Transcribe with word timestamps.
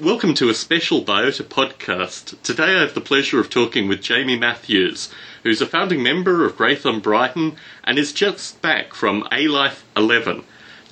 Welcome 0.00 0.34
to 0.34 0.48
a 0.48 0.54
special 0.54 1.02
Biota 1.02 1.42
podcast. 1.42 2.40
Today 2.44 2.76
I 2.76 2.82
have 2.82 2.94
the 2.94 3.00
pleasure 3.00 3.40
of 3.40 3.50
talking 3.50 3.88
with 3.88 4.00
Jamie 4.00 4.38
Matthews, 4.38 5.12
who's 5.42 5.60
a 5.60 5.66
founding 5.66 6.04
member 6.04 6.46
of 6.46 6.56
Gratham 6.56 7.02
Brighton 7.02 7.56
and 7.82 7.98
is 7.98 8.12
just 8.12 8.62
back 8.62 8.94
from 8.94 9.26
A 9.32 9.48
Life 9.48 9.84
11. 9.96 10.44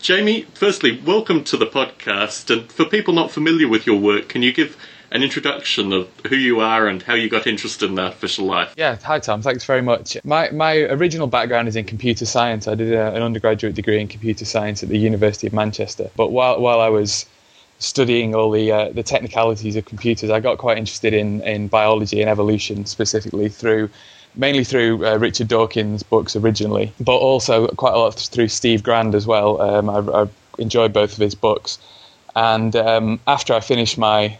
Jamie, 0.02 0.42
firstly, 0.54 1.00
welcome 1.06 1.44
to 1.44 1.56
the 1.56 1.66
podcast. 1.66 2.50
And 2.50 2.72
for 2.72 2.84
people 2.84 3.14
not 3.14 3.30
familiar 3.30 3.68
with 3.68 3.86
your 3.86 4.00
work, 4.00 4.28
can 4.28 4.42
you 4.42 4.52
give 4.52 4.76
an 5.12 5.22
introduction 5.22 5.92
of 5.92 6.08
who 6.28 6.34
you 6.34 6.58
are 6.58 6.88
and 6.88 7.00
how 7.04 7.14
you 7.14 7.30
got 7.30 7.46
interested 7.46 7.88
in 7.88 7.96
artificial 7.96 8.44
life. 8.44 8.74
Yeah, 8.76 8.96
hi 8.96 9.20
Tom, 9.20 9.40
thanks 9.40 9.64
very 9.64 9.82
much. 9.82 10.16
My, 10.24 10.50
my 10.50 10.78
original 10.78 11.28
background 11.28 11.68
is 11.68 11.76
in 11.76 11.84
computer 11.84 12.26
science. 12.26 12.66
I 12.66 12.74
did 12.74 12.92
a, 12.92 13.14
an 13.14 13.22
undergraduate 13.22 13.76
degree 13.76 14.00
in 14.00 14.08
computer 14.08 14.44
science 14.44 14.82
at 14.82 14.88
the 14.88 14.98
University 14.98 15.46
of 15.46 15.52
Manchester. 15.52 16.10
But 16.16 16.32
while, 16.32 16.60
while 16.60 16.80
I 16.80 16.88
was 16.88 17.24
studying 17.78 18.34
all 18.34 18.50
the 18.50 18.72
uh, 18.72 18.88
the 18.90 19.02
technicalities 19.02 19.76
of 19.76 19.84
computers, 19.84 20.30
I 20.30 20.40
got 20.40 20.58
quite 20.58 20.78
interested 20.78 21.14
in 21.14 21.40
in 21.42 21.68
biology 21.68 22.20
and 22.20 22.30
evolution 22.30 22.86
specifically 22.86 23.48
through 23.48 23.90
mainly 24.34 24.64
through 24.64 25.06
uh, 25.06 25.16
Richard 25.16 25.48
Dawkins' 25.48 26.02
books 26.02 26.36
originally, 26.36 26.92
but 27.00 27.16
also 27.16 27.68
quite 27.68 27.94
a 27.94 27.98
lot 27.98 28.14
through 28.14 28.48
Steve 28.48 28.82
Grand 28.82 29.14
as 29.14 29.26
well. 29.26 29.60
Um, 29.60 29.88
I, 29.90 30.22
I, 30.22 30.28
enjoyed 30.58 30.90
both 30.90 31.12
of 31.12 31.18
his 31.18 31.34
books, 31.34 31.78
and 32.34 32.74
um, 32.76 33.20
after 33.26 33.52
I 33.52 33.60
finished 33.60 33.98
my 33.98 34.38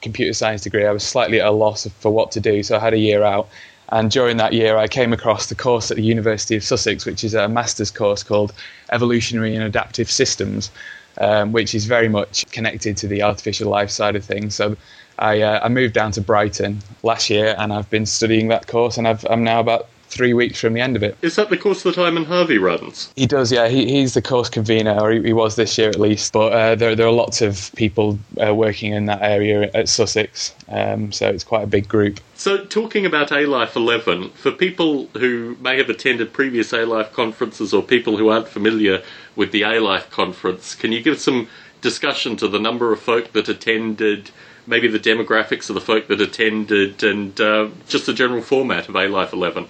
computer 0.00 0.32
science 0.32 0.62
degree, 0.62 0.86
I 0.86 0.92
was 0.92 1.02
slightly 1.02 1.40
at 1.40 1.46
a 1.46 1.50
loss 1.50 1.88
for 1.98 2.12
what 2.12 2.30
to 2.32 2.40
do, 2.40 2.62
so 2.62 2.76
I 2.76 2.78
had 2.78 2.94
a 2.94 2.98
year 2.98 3.24
out. 3.24 3.48
And 3.88 4.10
during 4.10 4.36
that 4.36 4.52
year, 4.52 4.76
I 4.76 4.88
came 4.88 5.12
across 5.12 5.46
the 5.46 5.54
course 5.54 5.90
at 5.90 5.96
the 5.96 6.02
University 6.02 6.56
of 6.56 6.64
Sussex, 6.64 7.06
which 7.06 7.22
is 7.22 7.34
a 7.34 7.48
master's 7.48 7.90
course 7.90 8.22
called 8.22 8.52
Evolutionary 8.90 9.54
and 9.54 9.64
Adaptive 9.64 10.10
Systems, 10.10 10.70
um, 11.18 11.52
which 11.52 11.74
is 11.74 11.86
very 11.86 12.08
much 12.08 12.50
connected 12.50 12.96
to 12.98 13.08
the 13.08 13.22
artificial 13.22 13.70
life 13.70 13.90
side 13.90 14.16
of 14.16 14.24
things. 14.24 14.54
So 14.54 14.76
I, 15.18 15.40
uh, 15.40 15.60
I 15.62 15.68
moved 15.68 15.94
down 15.94 16.12
to 16.12 16.20
Brighton 16.20 16.80
last 17.02 17.30
year 17.30 17.54
and 17.58 17.72
I've 17.72 17.88
been 17.90 18.06
studying 18.06 18.48
that 18.48 18.66
course 18.66 18.98
and 18.98 19.08
i 19.08 19.18
am 19.30 19.44
now 19.44 19.60
about 19.60 19.88
three 20.08 20.32
weeks 20.34 20.60
from 20.60 20.72
the 20.72 20.80
end 20.80 20.96
of 20.96 21.02
it. 21.02 21.16
Is 21.22 21.36
that 21.36 21.50
the 21.50 21.56
course 21.56 21.82
that 21.82 21.98
Inman 21.98 22.24
Harvey 22.24 22.58
runs? 22.58 23.12
He 23.16 23.26
does, 23.26 23.52
yeah. 23.52 23.68
He, 23.68 23.86
he's 23.86 24.14
the 24.14 24.22
course 24.22 24.48
convener, 24.48 24.98
or 24.98 25.10
he, 25.10 25.22
he 25.22 25.32
was 25.32 25.56
this 25.56 25.76
year 25.76 25.88
at 25.88 25.98
least. 25.98 26.32
But 26.32 26.52
uh, 26.52 26.74
there, 26.74 26.94
there 26.94 27.06
are 27.06 27.12
lots 27.12 27.42
of 27.42 27.70
people 27.76 28.18
uh, 28.44 28.54
working 28.54 28.92
in 28.92 29.06
that 29.06 29.22
area 29.22 29.70
at 29.74 29.88
Sussex, 29.88 30.54
um, 30.68 31.12
so 31.12 31.28
it's 31.28 31.44
quite 31.44 31.64
a 31.64 31.66
big 31.66 31.88
group. 31.88 32.20
So, 32.34 32.64
talking 32.64 33.06
about 33.06 33.32
A 33.32 33.46
Life 33.46 33.76
11, 33.76 34.30
for 34.30 34.52
people 34.52 35.06
who 35.14 35.56
may 35.60 35.76
have 35.78 35.88
attended 35.88 36.32
previous 36.32 36.72
A 36.72 36.84
Life 36.84 37.12
conferences 37.12 37.72
or 37.72 37.82
people 37.82 38.16
who 38.16 38.28
aren't 38.28 38.48
familiar 38.48 39.02
with 39.36 39.52
the 39.52 39.62
A 39.62 39.78
Life 39.78 40.10
conference, 40.10 40.74
can 40.74 40.90
you 40.90 41.02
give 41.02 41.20
some 41.20 41.48
discussion 41.80 42.36
to 42.36 42.48
the 42.48 42.58
number 42.58 42.92
of 42.92 43.00
folk 43.00 43.32
that 43.32 43.48
attended? 43.48 44.30
Maybe 44.66 44.88
the 44.88 44.98
demographics 44.98 45.68
of 45.68 45.74
the 45.74 45.80
folk 45.80 46.08
that 46.08 46.20
attended, 46.20 47.02
and 47.02 47.40
uh, 47.40 47.68
just 47.88 48.06
the 48.06 48.12
general 48.12 48.42
format 48.42 48.88
of 48.88 48.96
A 48.96 49.08
Life 49.08 49.32
11. 49.32 49.66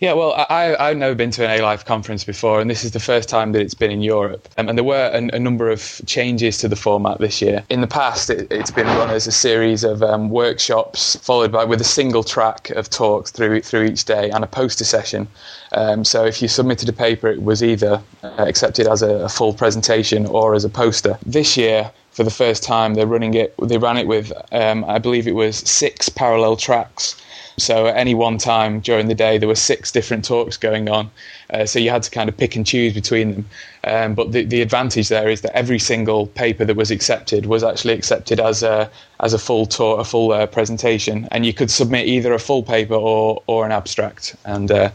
Yeah, 0.00 0.14
well, 0.14 0.32
I, 0.48 0.76
I've 0.76 0.96
never 0.96 1.14
been 1.14 1.30
to 1.32 1.44
an 1.44 1.50
A 1.50 1.62
Life 1.62 1.84
conference 1.84 2.24
before, 2.24 2.60
and 2.60 2.68
this 2.68 2.84
is 2.84 2.90
the 2.90 3.00
first 3.00 3.28
time 3.28 3.52
that 3.52 3.60
it's 3.60 3.74
been 3.74 3.90
in 3.90 4.02
Europe. 4.02 4.48
Um, 4.58 4.68
and 4.68 4.76
there 4.76 4.84
were 4.84 5.10
a, 5.12 5.38
number 5.38 5.70
of 5.70 6.00
changes 6.06 6.58
to 6.58 6.68
the 6.68 6.76
format 6.76 7.18
this 7.18 7.40
year. 7.40 7.64
In 7.70 7.80
the 7.80 7.86
past, 7.86 8.30
it, 8.30 8.50
has 8.50 8.70
been 8.70 8.86
run 8.86 9.10
as 9.10 9.26
a 9.26 9.32
series 9.32 9.84
of 9.84 10.02
um, 10.02 10.30
workshops, 10.30 11.16
followed 11.16 11.52
by 11.52 11.64
with 11.64 11.80
a 11.80 11.84
single 11.84 12.24
track 12.24 12.70
of 12.70 12.90
talks 12.90 13.30
through 13.30 13.62
through 13.62 13.84
each 13.84 14.04
day 14.04 14.30
and 14.30 14.44
a 14.44 14.46
poster 14.46 14.84
session. 14.84 15.28
Um, 15.72 16.04
so 16.04 16.24
if 16.24 16.42
you 16.42 16.48
submitted 16.48 16.88
a 16.88 16.92
paper, 16.92 17.28
it 17.28 17.42
was 17.42 17.62
either 17.62 18.02
uh, 18.22 18.28
accepted 18.38 18.88
as 18.88 19.02
a, 19.02 19.10
a 19.10 19.28
full 19.28 19.54
presentation 19.54 20.26
or 20.26 20.54
as 20.54 20.64
a 20.64 20.68
poster. 20.68 21.18
This 21.24 21.56
year, 21.56 21.90
for 22.12 22.24
the 22.24 22.30
first 22.30 22.62
time. 22.62 22.94
They're 22.94 23.06
running 23.06 23.34
it. 23.34 23.54
They 23.62 23.78
ran 23.78 23.96
it 23.96 24.06
with, 24.06 24.32
um, 24.52 24.84
I 24.84 24.98
believe 24.98 25.26
it 25.26 25.34
was 25.34 25.56
six 25.58 26.08
parallel 26.08 26.56
tracks. 26.56 27.20
So 27.56 27.86
at 27.86 27.96
any 27.96 28.14
one 28.14 28.38
time 28.38 28.80
during 28.80 29.08
the 29.08 29.14
day, 29.14 29.38
there 29.38 29.48
were 29.48 29.54
six 29.54 29.92
different 29.92 30.24
talks 30.24 30.56
going 30.56 30.88
on. 30.88 31.10
Uh, 31.52 31.66
so 31.66 31.78
you 31.78 31.90
had 31.90 32.02
to 32.04 32.10
kind 32.10 32.28
of 32.28 32.36
pick 32.36 32.56
and 32.56 32.66
choose 32.66 32.94
between 32.94 33.32
them. 33.32 33.46
Um, 33.82 34.14
but 34.14 34.32
the, 34.32 34.44
the 34.44 34.60
advantage 34.60 35.08
there 35.08 35.28
is 35.28 35.40
that 35.40 35.56
every 35.56 35.78
single 35.78 36.26
paper 36.26 36.64
that 36.64 36.76
was 36.76 36.90
accepted 36.90 37.46
was 37.46 37.64
actually 37.64 37.94
accepted 37.94 38.38
as 38.38 38.62
a 38.62 38.90
as 39.20 39.34
a 39.34 39.38
full 39.38 39.66
talk, 39.66 40.00
a 40.00 40.04
full 40.04 40.32
uh, 40.32 40.46
presentation, 40.46 41.28
and 41.30 41.44
you 41.46 41.52
could 41.52 41.70
submit 41.70 42.06
either 42.06 42.32
a 42.32 42.38
full 42.38 42.62
paper 42.62 42.94
or 42.94 43.42
or 43.46 43.64
an 43.64 43.72
abstract, 43.72 44.36
and 44.44 44.70
uh, 44.70 44.90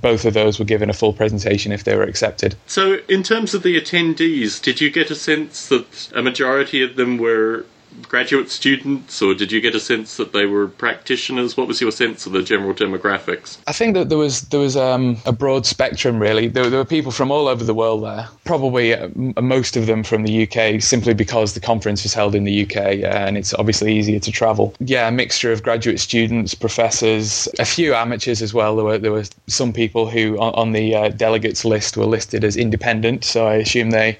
both 0.00 0.24
of 0.24 0.34
those 0.34 0.58
were 0.58 0.64
given 0.64 0.88
a 0.88 0.94
full 0.94 1.12
presentation 1.12 1.70
if 1.70 1.84
they 1.84 1.96
were 1.96 2.02
accepted. 2.02 2.54
So, 2.66 2.98
in 3.08 3.22
terms 3.22 3.52
of 3.54 3.62
the 3.62 3.78
attendees, 3.78 4.62
did 4.62 4.80
you 4.80 4.90
get 4.90 5.10
a 5.10 5.14
sense 5.14 5.68
that 5.68 6.10
a 6.14 6.22
majority 6.22 6.82
of 6.82 6.96
them 6.96 7.18
were 7.18 7.66
graduate 8.02 8.50
students, 8.50 9.20
or 9.22 9.34
did 9.34 9.52
you 9.52 9.60
get 9.60 9.74
a 9.74 9.80
sense 9.80 10.16
that 10.16 10.32
they 10.32 10.46
were 10.46 10.68
practitioners? 10.68 11.56
What 11.56 11.68
was 11.68 11.80
your 11.80 11.92
sense 11.92 12.26
of 12.26 12.32
the 12.32 12.42
general 12.42 12.74
demographics? 12.74 13.58
I 13.66 13.72
think 13.72 13.94
that 13.94 14.08
there 14.08 14.18
was 14.18 14.42
there 14.42 14.60
was 14.60 14.76
um, 14.76 15.16
a 15.26 15.32
broad 15.32 15.66
spectrum. 15.66 16.18
Really, 16.18 16.48
there, 16.48 16.68
there, 16.70 16.78
were 16.78 16.84
people 16.84 17.12
from 17.12 17.30
all 17.30 17.48
over 17.48 17.64
the 17.64 17.74
world 17.74 18.04
there. 18.04 18.28
Probably 18.44 18.94
uh, 18.94 19.08
most 19.40 19.76
of 19.76 19.86
them 19.86 20.02
from 20.02 20.24
the 20.24 20.46
UK, 20.46 20.82
simply 20.82 21.14
because 21.14 21.54
the 21.54 21.60
conference 21.60 22.02
was 22.02 22.14
held 22.14 22.34
in 22.34 22.44
the 22.44 22.62
UK 22.62 22.76
uh, 22.76 23.26
and 23.26 23.36
it's 23.36 23.54
obviously 23.54 23.96
easier 23.96 24.20
to 24.20 24.30
travel. 24.30 24.74
Yeah, 24.80 25.08
a 25.08 25.12
mixture 25.12 25.52
of 25.52 25.62
graduate 25.62 26.00
students, 26.00 26.54
professors, 26.54 27.48
a 27.58 27.64
few 27.64 27.94
amateurs 27.94 28.42
as 28.42 28.52
well. 28.54 28.76
There 28.76 28.84
were 28.84 28.98
there 28.98 29.12
were 29.12 29.24
some 29.46 29.72
people 29.72 30.08
who 30.08 30.38
on, 30.38 30.54
on 30.54 30.72
the 30.72 30.94
uh, 30.94 31.08
delegates 31.08 31.64
list 31.64 31.96
were 31.96 32.06
listed 32.06 32.44
as 32.44 32.56
independent, 32.56 33.24
so 33.24 33.46
I 33.46 33.54
assume 33.54 33.90
they 33.90 34.18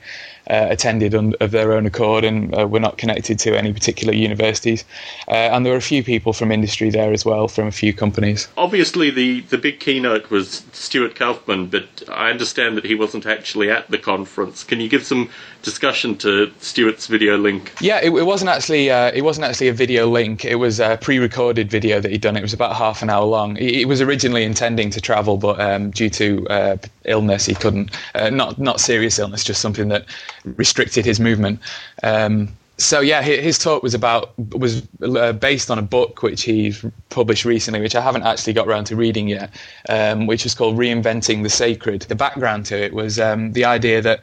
uh, 0.50 0.66
attended 0.71 1.15
on, 1.15 1.34
of 1.41 1.50
their 1.50 1.72
own 1.72 1.87
accord 1.87 2.25
and 2.25 2.56
uh, 2.59 2.66
were 2.66 2.81
not 2.81 2.99
connected 2.99 3.38
to 3.38 3.56
any 3.56 3.72
particular 3.72 4.12
universities. 4.12 4.84
Uh, 5.28 5.32
and 5.32 5.65
there 5.65 5.72
were 5.72 5.78
a 5.78 5.82
few 5.82 6.03
people 6.03 6.32
from 6.32 6.53
industry 6.53 6.91
there 6.91 7.12
as 7.12 7.25
well, 7.25 7.49
from 7.49 7.66
a 7.66 7.72
few 7.72 7.93
companies. 7.93 8.49
Obviously, 8.56 9.10
the, 9.10 9.41
the 9.43 9.59
big 9.59 9.81
keynote 9.81 10.31
was 10.31 10.65
Stuart 10.72 11.15
Kauffman, 11.15 11.66
but 11.66 12.03
I 12.09 12.31
understand 12.31 12.77
that 12.77 12.84
he 12.84 12.94
wasn't 12.94 13.27
actually 13.27 13.71
at 13.71 13.91
the 13.91 13.99
conference. 13.99 14.65
Can 14.65 14.81
you 14.81 14.88
give 14.88 15.04
some 15.04 15.31
discussion 15.64 16.16
to 16.19 16.52
Stuart's 16.60 17.06
video 17.06 17.36
link? 17.36 17.72
Yeah, 17.80 17.98
it, 18.02 18.10
it 18.10 18.26
wasn't 18.26 18.50
actually 18.50 18.91
uh, 18.91 19.10
it 19.12 19.22
wasn't 19.22 19.47
actually 19.47 19.69
a 19.69 19.72
video 19.72 20.06
link. 20.06 20.44
It 20.44 20.56
was 20.56 20.78
a 20.78 20.98
pre-recorded 21.00 21.70
video 21.70 22.00
that 22.00 22.10
he'd 22.10 22.20
done. 22.20 22.36
It 22.36 22.42
was 22.42 22.52
about 22.52 22.76
half 22.76 23.02
an 23.02 23.10
hour 23.10 23.25
long. 23.25 23.56
He, 23.56 23.78
he 23.78 23.84
was 23.84 24.00
originally 24.00 24.44
intending 24.44 24.91
to 24.91 25.00
travel, 25.00 25.36
but 25.36 25.60
um, 25.60 25.91
due 25.91 26.10
to 26.10 26.47
uh, 26.48 26.76
illness, 27.04 27.47
he 27.47 27.54
couldn't. 27.54 27.91
Uh, 28.14 28.30
not 28.30 28.58
not 28.58 28.80
serious 28.80 29.19
illness, 29.19 29.42
just 29.42 29.60
something 29.60 29.88
that 29.88 30.04
restricted 30.44 31.04
his 31.04 31.19
movement. 31.19 31.58
Um, 32.03 32.50
so 32.76 33.00
yeah, 33.00 33.22
his 33.22 33.56
talk 33.58 33.82
was 33.82 33.94
about 33.94 34.36
was 34.50 34.82
uh, 35.03 35.32
based 35.32 35.70
on 35.70 35.78
a 35.78 35.82
book 35.82 36.22
which 36.22 36.42
he 36.42 36.74
published 37.08 37.44
recently, 37.44 37.80
which 37.80 37.94
I 37.94 38.00
haven't 38.00 38.24
actually 38.24 38.53
got 38.53 38.66
around 38.66 38.86
to 38.86 38.97
reading 38.97 39.28
yet, 39.28 39.50
um, 39.88 40.26
which 40.26 40.42
was 40.42 40.54
called 40.54 40.76
"Reinventing 40.76 41.44
the 41.44 41.50
Sacred." 41.50 42.03
The 42.03 42.16
background 42.16 42.66
to 42.66 42.76
it 42.76 42.92
was 42.92 43.20
um, 43.20 43.53
the 43.53 43.64
idea 43.64 44.03
that 44.03 44.20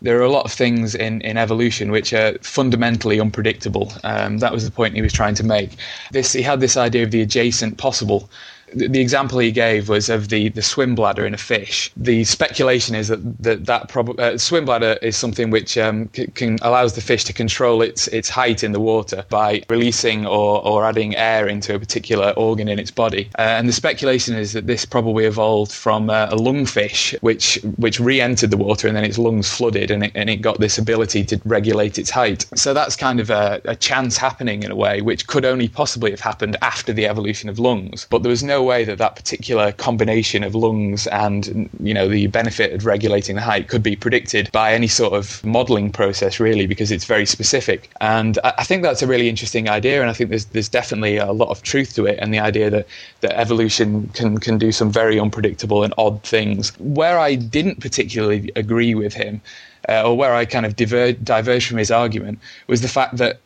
there 0.00 0.18
are 0.18 0.24
a 0.24 0.30
lot 0.30 0.44
of 0.44 0.52
things 0.52 0.94
in, 0.94 1.20
in 1.22 1.36
evolution 1.36 1.90
which 1.90 2.12
are 2.12 2.38
fundamentally 2.38 3.20
unpredictable. 3.20 3.92
Um, 4.04 4.38
that 4.38 4.52
was 4.52 4.64
the 4.64 4.70
point 4.70 4.94
he 4.94 5.02
was 5.02 5.12
trying 5.12 5.34
to 5.36 5.44
make. 5.44 5.70
This 6.12 6.32
he 6.32 6.42
had 6.42 6.60
this 6.60 6.76
idea 6.76 7.02
of 7.02 7.10
the 7.10 7.20
adjacent 7.20 7.78
possible, 7.78 8.30
the 8.74 9.00
example 9.00 9.38
he 9.38 9.52
gave 9.52 9.88
was 9.88 10.08
of 10.08 10.28
the, 10.28 10.48
the 10.50 10.62
swim 10.62 10.94
bladder 10.94 11.26
in 11.26 11.34
a 11.34 11.38
fish. 11.38 11.90
The 11.96 12.24
speculation 12.24 12.94
is 12.94 13.08
that 13.08 13.42
that, 13.42 13.66
that 13.66 13.88
prob- 13.88 14.18
uh, 14.18 14.38
swim 14.38 14.64
bladder 14.64 14.98
is 15.02 15.16
something 15.16 15.50
which 15.50 15.78
um, 15.78 16.08
c- 16.14 16.26
can 16.28 16.58
allows 16.62 16.94
the 16.94 17.00
fish 17.00 17.24
to 17.24 17.32
control 17.32 17.82
its 17.82 18.08
its 18.08 18.28
height 18.28 18.62
in 18.64 18.72
the 18.72 18.80
water 18.80 19.24
by 19.28 19.62
releasing 19.68 20.26
or, 20.26 20.64
or 20.66 20.84
adding 20.84 21.16
air 21.16 21.46
into 21.46 21.74
a 21.74 21.78
particular 21.78 22.32
organ 22.36 22.68
in 22.68 22.78
its 22.78 22.90
body. 22.90 23.30
Uh, 23.38 23.42
and 23.42 23.68
the 23.68 23.72
speculation 23.72 24.34
is 24.36 24.52
that 24.52 24.66
this 24.66 24.84
probably 24.84 25.24
evolved 25.24 25.72
from 25.72 26.10
uh, 26.10 26.28
a 26.30 26.36
lungfish 26.36 27.20
which 27.22 27.58
which 27.76 28.00
re-entered 28.00 28.50
the 28.50 28.56
water 28.56 28.88
and 28.88 28.96
then 28.96 29.04
its 29.04 29.18
lungs 29.18 29.50
flooded 29.52 29.90
and 29.90 30.04
it, 30.04 30.12
and 30.14 30.30
it 30.30 30.36
got 30.36 30.58
this 30.60 30.78
ability 30.78 31.24
to 31.24 31.40
regulate 31.44 31.98
its 31.98 32.10
height. 32.10 32.46
So 32.54 32.74
that's 32.74 32.96
kind 32.96 33.20
of 33.20 33.30
a, 33.30 33.60
a 33.64 33.76
chance 33.76 34.16
happening 34.16 34.62
in 34.62 34.70
a 34.70 34.76
way, 34.76 35.00
which 35.00 35.26
could 35.26 35.44
only 35.44 35.68
possibly 35.68 36.10
have 36.10 36.20
happened 36.20 36.56
after 36.62 36.92
the 36.92 37.06
evolution 37.06 37.48
of 37.48 37.58
lungs. 37.58 38.06
But 38.10 38.22
there 38.22 38.30
was 38.30 38.42
no 38.42 38.57
no 38.58 38.64
way 38.64 38.84
that 38.84 38.98
that 38.98 39.14
particular 39.14 39.70
combination 39.72 40.42
of 40.42 40.54
lungs 40.54 41.06
and 41.08 41.70
you 41.80 41.94
know 41.94 42.08
the 42.08 42.26
benefit 42.26 42.72
of 42.72 42.84
regulating 42.84 43.36
the 43.36 43.42
height 43.42 43.68
could 43.68 43.82
be 43.82 43.94
predicted 43.94 44.50
by 44.52 44.74
any 44.74 44.88
sort 44.88 45.12
of 45.12 45.44
modelling 45.44 45.92
process, 45.92 46.40
really, 46.40 46.66
because 46.66 46.90
it's 46.90 47.04
very 47.04 47.26
specific. 47.26 47.88
And 48.00 48.38
I 48.44 48.64
think 48.64 48.82
that's 48.82 49.02
a 49.02 49.06
really 49.06 49.28
interesting 49.28 49.68
idea, 49.68 50.00
and 50.00 50.10
I 50.10 50.12
think 50.12 50.30
there's 50.30 50.46
there's 50.46 50.68
definitely 50.68 51.16
a 51.18 51.32
lot 51.32 51.50
of 51.50 51.62
truth 51.62 51.94
to 51.94 52.06
it, 52.06 52.18
and 52.20 52.34
the 52.34 52.40
idea 52.40 52.68
that 52.70 52.86
that 53.20 53.38
evolution 53.44 54.08
can 54.18 54.38
can 54.38 54.58
do 54.58 54.72
some 54.72 54.90
very 54.90 55.20
unpredictable 55.20 55.84
and 55.84 55.94
odd 55.96 56.22
things. 56.22 56.72
Where 56.78 57.18
I 57.18 57.36
didn't 57.36 57.80
particularly 57.80 58.50
agree 58.56 58.94
with 58.94 59.14
him 59.14 59.40
uh, 59.88 60.02
or 60.06 60.16
where 60.16 60.34
I 60.34 60.44
kind 60.44 60.66
of 60.66 60.76
diver- 60.76 61.12
diverged 61.12 61.68
from 61.68 61.78
his 61.78 61.90
argument, 61.90 62.38
was 62.66 62.80
the 62.80 62.88
fact 62.88 63.16
that 63.16 63.40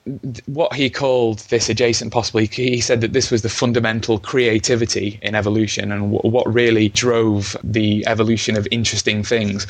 what 0.47 0.75
he 0.75 0.91
called 0.91 1.41
this 1.51 1.69
adjacent 1.69 2.13
possible, 2.13 2.41
he, 2.41 2.47
he 2.47 2.81
said 2.81 3.01
that 3.01 3.13
this 3.13 3.31
was 3.31 3.43
the 3.43 3.49
fundamental 3.49 4.19
creativity 4.19 5.19
in 5.23 5.35
evolution 5.35 5.93
and 5.93 6.13
w- 6.13 6.35
what 6.35 6.53
really 6.53 6.89
drove 6.89 7.57
the 7.63 8.05
evolution 8.07 8.57
of 8.57 8.67
interesting 8.71 9.23
things. 9.23 9.67